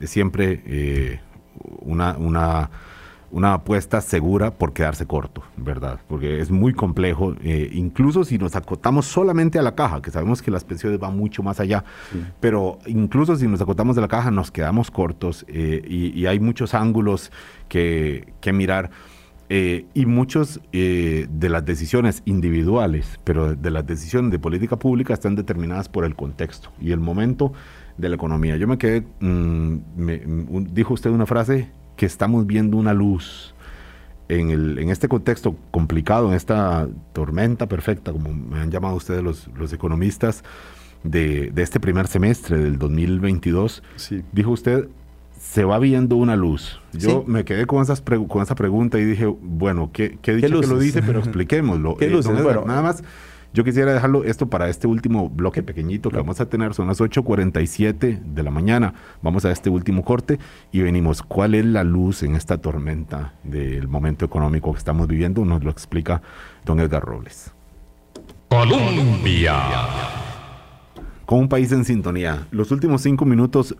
[0.00, 1.20] es siempre eh,
[1.80, 2.70] una, una,
[3.30, 6.00] una, apuesta segura por quedarse corto, ¿verdad?
[6.08, 10.42] Porque es muy complejo, eh, incluso si nos acotamos solamente a la caja, que sabemos
[10.42, 11.84] que las pensiones van mucho más allá,
[12.40, 16.40] pero incluso si nos acotamos de la caja nos quedamos cortos eh, y, y, hay
[16.40, 17.30] muchos ángulos
[17.68, 18.90] que, que mirar.
[19.48, 25.14] Eh, y muchos eh, de las decisiones individuales, pero de las decisiones de política pública
[25.14, 27.52] están determinadas por el contexto y el momento
[27.96, 28.56] de la economía.
[28.56, 29.76] Yo me quedé, mm,
[30.72, 33.54] dijo usted una frase, que estamos viendo una luz
[34.28, 39.22] en, el, en este contexto complicado, en esta tormenta perfecta, como me han llamado ustedes
[39.22, 40.42] los, los economistas,
[41.02, 43.82] de, de, este primer semestre del 2022.
[44.32, 44.88] Dijo usted,
[45.38, 46.80] se va viendo una luz.
[46.92, 50.66] Yo me quedé con, esas con esa pregunta y dije, bueno, ¿qué, qué dicho que
[50.66, 51.02] lo dice?
[51.02, 51.96] Pero expliquémoslo.
[51.96, 52.42] ¿Qué luces?
[52.42, 53.04] bueno, nada más,
[53.56, 56.74] yo quisiera dejarlo esto para este último bloque pequeñito que vamos a tener.
[56.74, 58.92] Son las 8.47 de la mañana.
[59.22, 60.38] Vamos a este último corte
[60.72, 61.22] y venimos.
[61.22, 65.42] ¿Cuál es la luz en esta tormenta del momento económico que estamos viviendo?
[65.46, 66.20] Nos lo explica
[66.66, 67.54] don Edgar Robles.
[68.50, 69.54] Colombia.
[71.26, 72.46] Con un país en sintonía.
[72.52, 73.74] Los últimos cinco minutos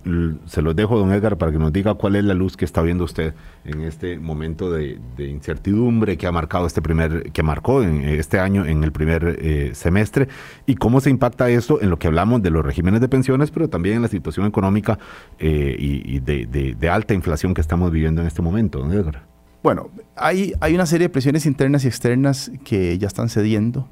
[0.47, 2.83] se los dejo, don Edgar, para que nos diga cuál es la luz que está
[2.83, 3.35] viendo usted
[3.65, 8.67] en este momento de, incertidumbre que ha marcado este primer, que marcó en este año
[8.67, 10.29] en el primer eh, semestre
[10.67, 13.69] y cómo se impacta esto en lo que hablamos de los regímenes de pensiones, pero
[13.69, 14.99] también en la situación económica
[15.39, 19.23] eh, y, de, alta inflación que estamos viviendo en este momento, don Edgar.
[19.63, 23.89] Bueno, hay, hay una serie de presiones internas y externas que ya están cediendo.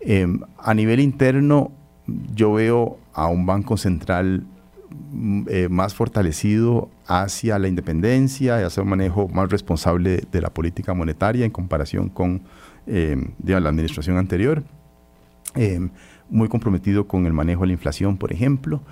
[0.00, 1.72] Em, a nivel interno,
[2.34, 4.44] yo veo a un banco central
[5.12, 10.50] mm, eh, más fortalecido hacia la independencia y hacia un manejo más responsable de la
[10.50, 12.42] política monetaria en comparación con
[12.86, 14.62] eh, la administración anterior.
[15.54, 15.88] Eh,
[16.28, 18.82] muy comprometido con el manejo de la inflación, por ejemplo.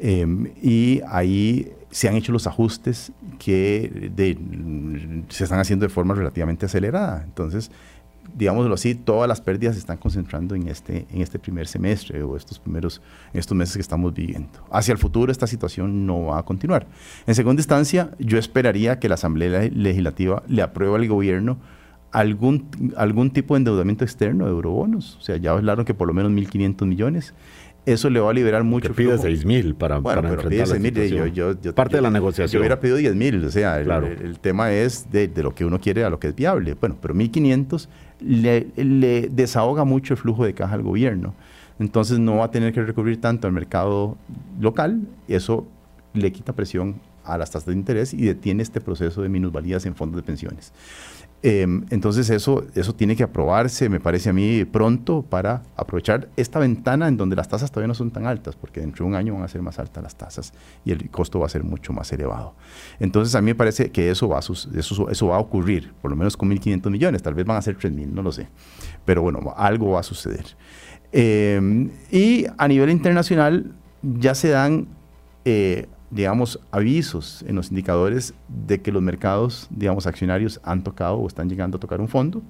[0.00, 4.10] y ahí se han hecho los ajustes que
[5.28, 7.22] se están haciendo de forma relativamente acelerada.
[7.24, 7.70] Entonces,
[8.34, 12.36] digámoslo así, todas las pérdidas se están concentrando en este, en este primer semestre o
[12.36, 13.00] estos primeros,
[13.32, 14.48] estos meses que estamos viviendo.
[14.70, 16.86] Hacia el futuro esta situación no va a continuar.
[17.26, 21.58] En segunda instancia, yo esperaría que la Asamblea Legislativa le apruebe al gobierno
[22.12, 25.16] algún, algún tipo de endeudamiento externo de eurobonos.
[25.16, 27.34] O sea, ya hablaron que por lo menos 1.500 millones
[27.92, 28.88] eso le va a liberar mucho.
[28.88, 31.32] Que pide 6 mil para, bueno, para pero pide 6 mil.
[31.32, 32.52] Yo, yo, Parte de la negociación.
[32.52, 33.44] Yo hubiera pedido 10 mil.
[33.44, 36.34] O sea, el, tema es de, de, lo que uno quiere a lo que es
[36.34, 36.74] viable.
[36.74, 37.88] Bueno, pero 1.500
[38.20, 41.34] le, le desahoga mucho el flujo de caja al gobierno.
[41.78, 44.16] Entonces no va a tener que recurrir tanto al mercado
[44.60, 45.02] local.
[45.28, 45.66] Eso
[46.14, 46.96] le quita presión
[47.28, 50.72] a las tasas de interés y detiene este proceso de minusvalías en fondos de pensiones.
[51.40, 56.58] Em, entonces eso, eso tiene que aprobarse, me parece a mí, pronto para aprovechar esta
[56.58, 59.34] ventana en donde las tasas todavía no son tan altas, porque dentro de un año
[59.34, 60.52] van a ser más altas las tasas
[60.84, 62.54] y el costo va a ser mucho más elevado.
[62.98, 66.10] Entonces a mí me parece que eso va a, eso, eso va a ocurrir, por
[66.10, 68.48] lo menos con 1.500 millones, tal vez van a ser 3.000, no lo sé,
[69.04, 70.44] pero bueno, algo va a suceder.
[71.12, 73.72] Em, y a nivel internacional
[74.02, 74.88] ya se dan...
[75.44, 81.26] Eh, digamos, avisos en los indicadores de que los mercados, digamos, accionarios han tocado o
[81.26, 82.42] están llegando a tocar un fondo.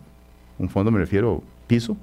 [0.59, 1.97] Un fondo me refiero piso.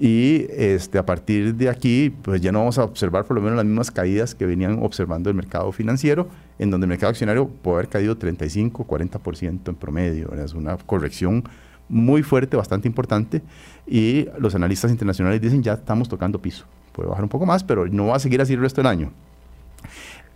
[0.00, 3.56] Y este, a partir de aquí, pues ya no vamos a observar por lo menos
[3.56, 6.28] las mismas caídas que venían observando el mercado financiero,
[6.58, 10.32] en donde el mercado accionario puede haber caído 35, 40% en promedio.
[10.34, 11.42] Es una corrección
[11.88, 13.42] muy fuerte, bastante importante.
[13.86, 16.64] Y los analistas internacionales dicen ya estamos tocando piso.
[16.92, 19.10] Puede bajar un poco más, pero no va a seguir así el resto del año.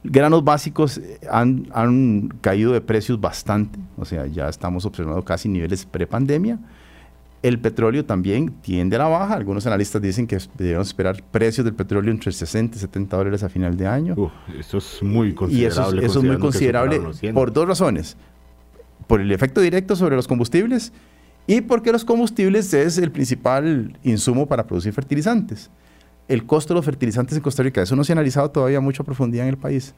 [0.05, 5.85] Granos básicos eh, han, caído de precios bastante, o sea, ya estamos observando casi niveles
[5.85, 6.59] prepandemia.
[7.43, 9.35] El petróleo también tiende a la baja.
[9.35, 13.49] Algunos analistas dicen que debemos esperar precios del petróleo entre 60 y 70 dólares a
[13.49, 14.33] final de año.
[14.59, 16.03] eso es muy considerable.
[16.03, 17.01] Y eso, es muy considerable
[17.35, 18.17] por dos razones.
[19.09, 20.93] Por el efecto directo sobre los combustibles
[21.49, 25.69] y porque los combustibles es el principal insumo para producir fertilizantes
[26.29, 29.03] el costo de los fertilizantes en Costa Rica, eso no se ha analizado todavía mucho
[29.03, 29.95] a profundidad en el país,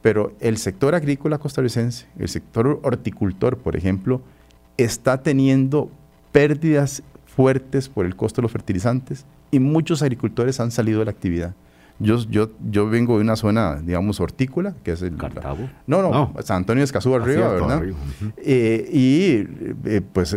[0.00, 4.20] pero el sector agrícola costarricense, el sector horticultor, por ejemplo,
[4.76, 5.90] está teniendo
[6.32, 11.10] pérdidas fuertes por el costo de los fertilizantes y muchos agricultores han salido de la
[11.10, 11.54] actividad.
[11.98, 15.16] Yo, yo, yo vengo de una zona, digamos, hortícola, que es el...
[15.16, 15.68] ¿Cartago?
[15.86, 17.82] no, no, San Antonio de Escazú arriba, ¿verdad?
[18.38, 20.36] Eh, y eh, pues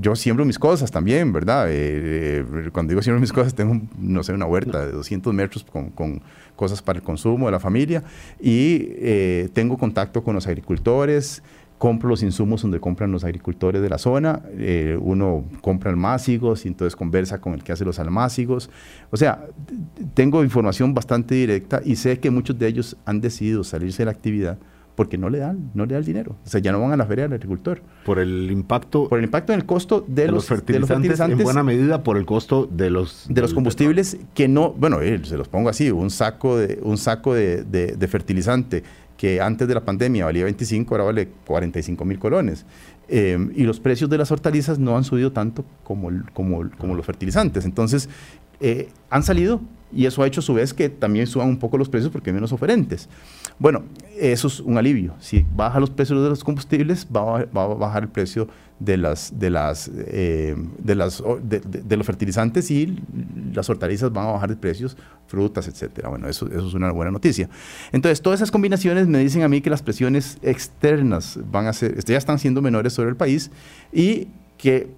[0.00, 1.66] yo siembro mis cosas también, ¿verdad?
[1.68, 5.90] Eh, cuando digo siembro mis cosas, tengo, no sé, una huerta de 200 metros con,
[5.90, 6.20] con
[6.56, 8.02] cosas para el consumo de la familia
[8.40, 11.42] y tengo contacto con los agricultores,
[11.78, 16.68] compro los insumos donde compran los agricultores de la zona, eh, uno compra almácigos y
[16.68, 18.70] entonces conversa con el que hace los almácigos.
[19.10, 19.46] O sea,
[20.14, 24.12] tengo información bastante directa y sé que muchos de ellos han decidido salirse de la
[24.12, 24.58] actividad
[24.94, 26.36] porque no le dan, no le dan el dinero.
[26.44, 27.82] O sea, ya no van a la feria del agricultor.
[28.04, 29.08] Por el impacto.
[29.08, 32.68] Por el impacto en el costo de, los, fertilizantes, En buena medida por el costo
[32.70, 33.26] de los.
[33.28, 36.96] De los combustibles que no, bueno, eh, se los pongo así, un saco de, un
[36.96, 38.84] saco de, de fertilizante
[39.16, 42.66] que antes de la pandemia valía 25, ahora vale 45 mil colones.
[43.08, 47.04] Eh, y los precios de las hortalizas no han subido tanto como, como, como los
[47.04, 47.64] fertilizantes.
[47.64, 48.08] Entonces,
[48.60, 49.60] eh, han salido
[49.94, 52.30] y eso ha hecho a su vez que también suban un poco los precios porque
[52.30, 53.08] hay menos oferentes.
[53.58, 53.84] Bueno,
[54.18, 55.14] eso es un alivio.
[55.20, 58.48] Si baja los precios de los combustibles, va a, bajar el precio
[58.80, 62.98] de las de las eh, de los fertilizantes y
[63.52, 66.08] las hortalizas van a bajar de precios, frutas, etcétera.
[66.08, 67.48] Bueno, eso, eso es una buena noticia.
[67.92, 72.02] Entonces, todas esas combinaciones me dicen a mí que las presiones externas van a ser,
[72.04, 73.50] ya están siendo menores sobre el país
[73.92, 74.28] y
[74.58, 74.88] que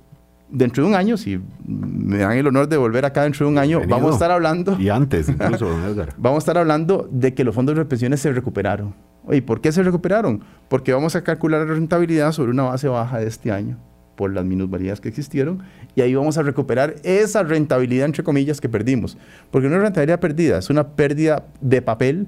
[0.48, 3.58] dentro de un año, si me dan el honor de volver acá dentro de un
[3.58, 4.76] año, vamos a estar hablando.
[4.78, 5.68] Y antes, incluso,
[6.16, 8.94] Vamos a estar hablando de que los fondos de pensiones se recuperaron.
[9.30, 10.42] ¿Y por qué se recuperaron?
[10.68, 13.78] Porque vamos a calcular la rentabilidad sobre una base baja de este año.
[14.16, 15.62] por las minusvalías que existieron
[15.94, 19.18] y ahí vamos a recuperar esa rentabilidad, entre comillas, que perdimos.
[19.50, 22.26] Porque no es rentabilidad perdida, es una pérdida de papel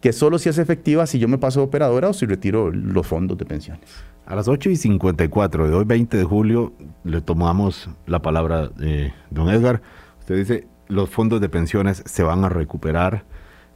[0.00, 3.06] que solo se hace efectiva si yo me paso de operadora o si retiro los
[3.06, 3.88] fondos de pensiones.
[4.26, 6.72] A las 8 y 54 de hoy, 20 de julio,
[7.04, 9.82] le tomamos la palabra de don Edgar.
[10.20, 13.24] Usted dice, los fondos de pensiones se van a recuperar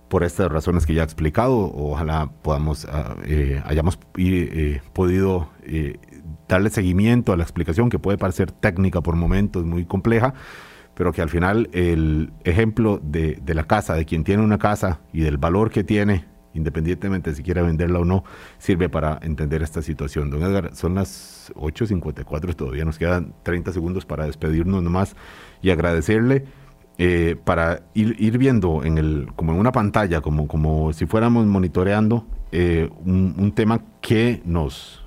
[0.08, 1.72] por estas razones que ya he explicado.
[1.74, 5.98] Ojalá podamos, ah, eh, hayamos eh, podido eh,
[6.48, 10.34] darle seguimiento a la explicación que puede parecer técnica por momentos, muy compleja,
[10.94, 15.00] pero que al final el ejemplo de, de la casa, de quien tiene una casa
[15.12, 18.24] y del valor que tiene independientemente de si quiere venderla o no,
[18.58, 20.30] sirve para entender esta situación.
[20.30, 25.14] Don Edgar, son las 8.54, todavía nos quedan 30 segundos para despedirnos nomás
[25.60, 26.44] y agradecerle.
[26.96, 32.24] Eh, para ir, viendo en el, como en una pantalla, como, como si fuéramos monitoreando
[32.52, 35.03] eh, un, tema que nos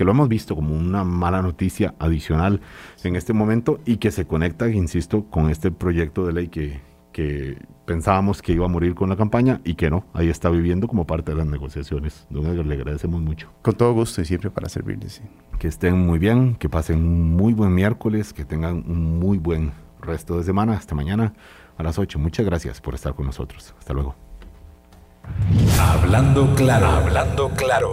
[0.00, 2.62] que lo hemos visto como una mala noticia adicional
[3.04, 6.80] en este momento y que se conecta, insisto, con este proyecto de ley que,
[7.12, 10.88] que pensábamos que iba a morir con la campaña y que no, ahí está viviendo
[10.88, 12.26] como parte de las negociaciones.
[12.30, 13.50] Don Edgar, le agradecemos mucho.
[13.60, 15.20] Con todo gusto y siempre para servirles.
[15.58, 19.72] Que estén muy bien, que pasen un muy buen miércoles, que tengan un muy buen
[20.00, 20.78] resto de semana.
[20.78, 21.34] Hasta mañana
[21.76, 22.18] a las 8.
[22.18, 23.74] Muchas gracias por estar con nosotros.
[23.78, 24.14] Hasta luego.
[25.78, 27.88] Hablando claro, hablando claro.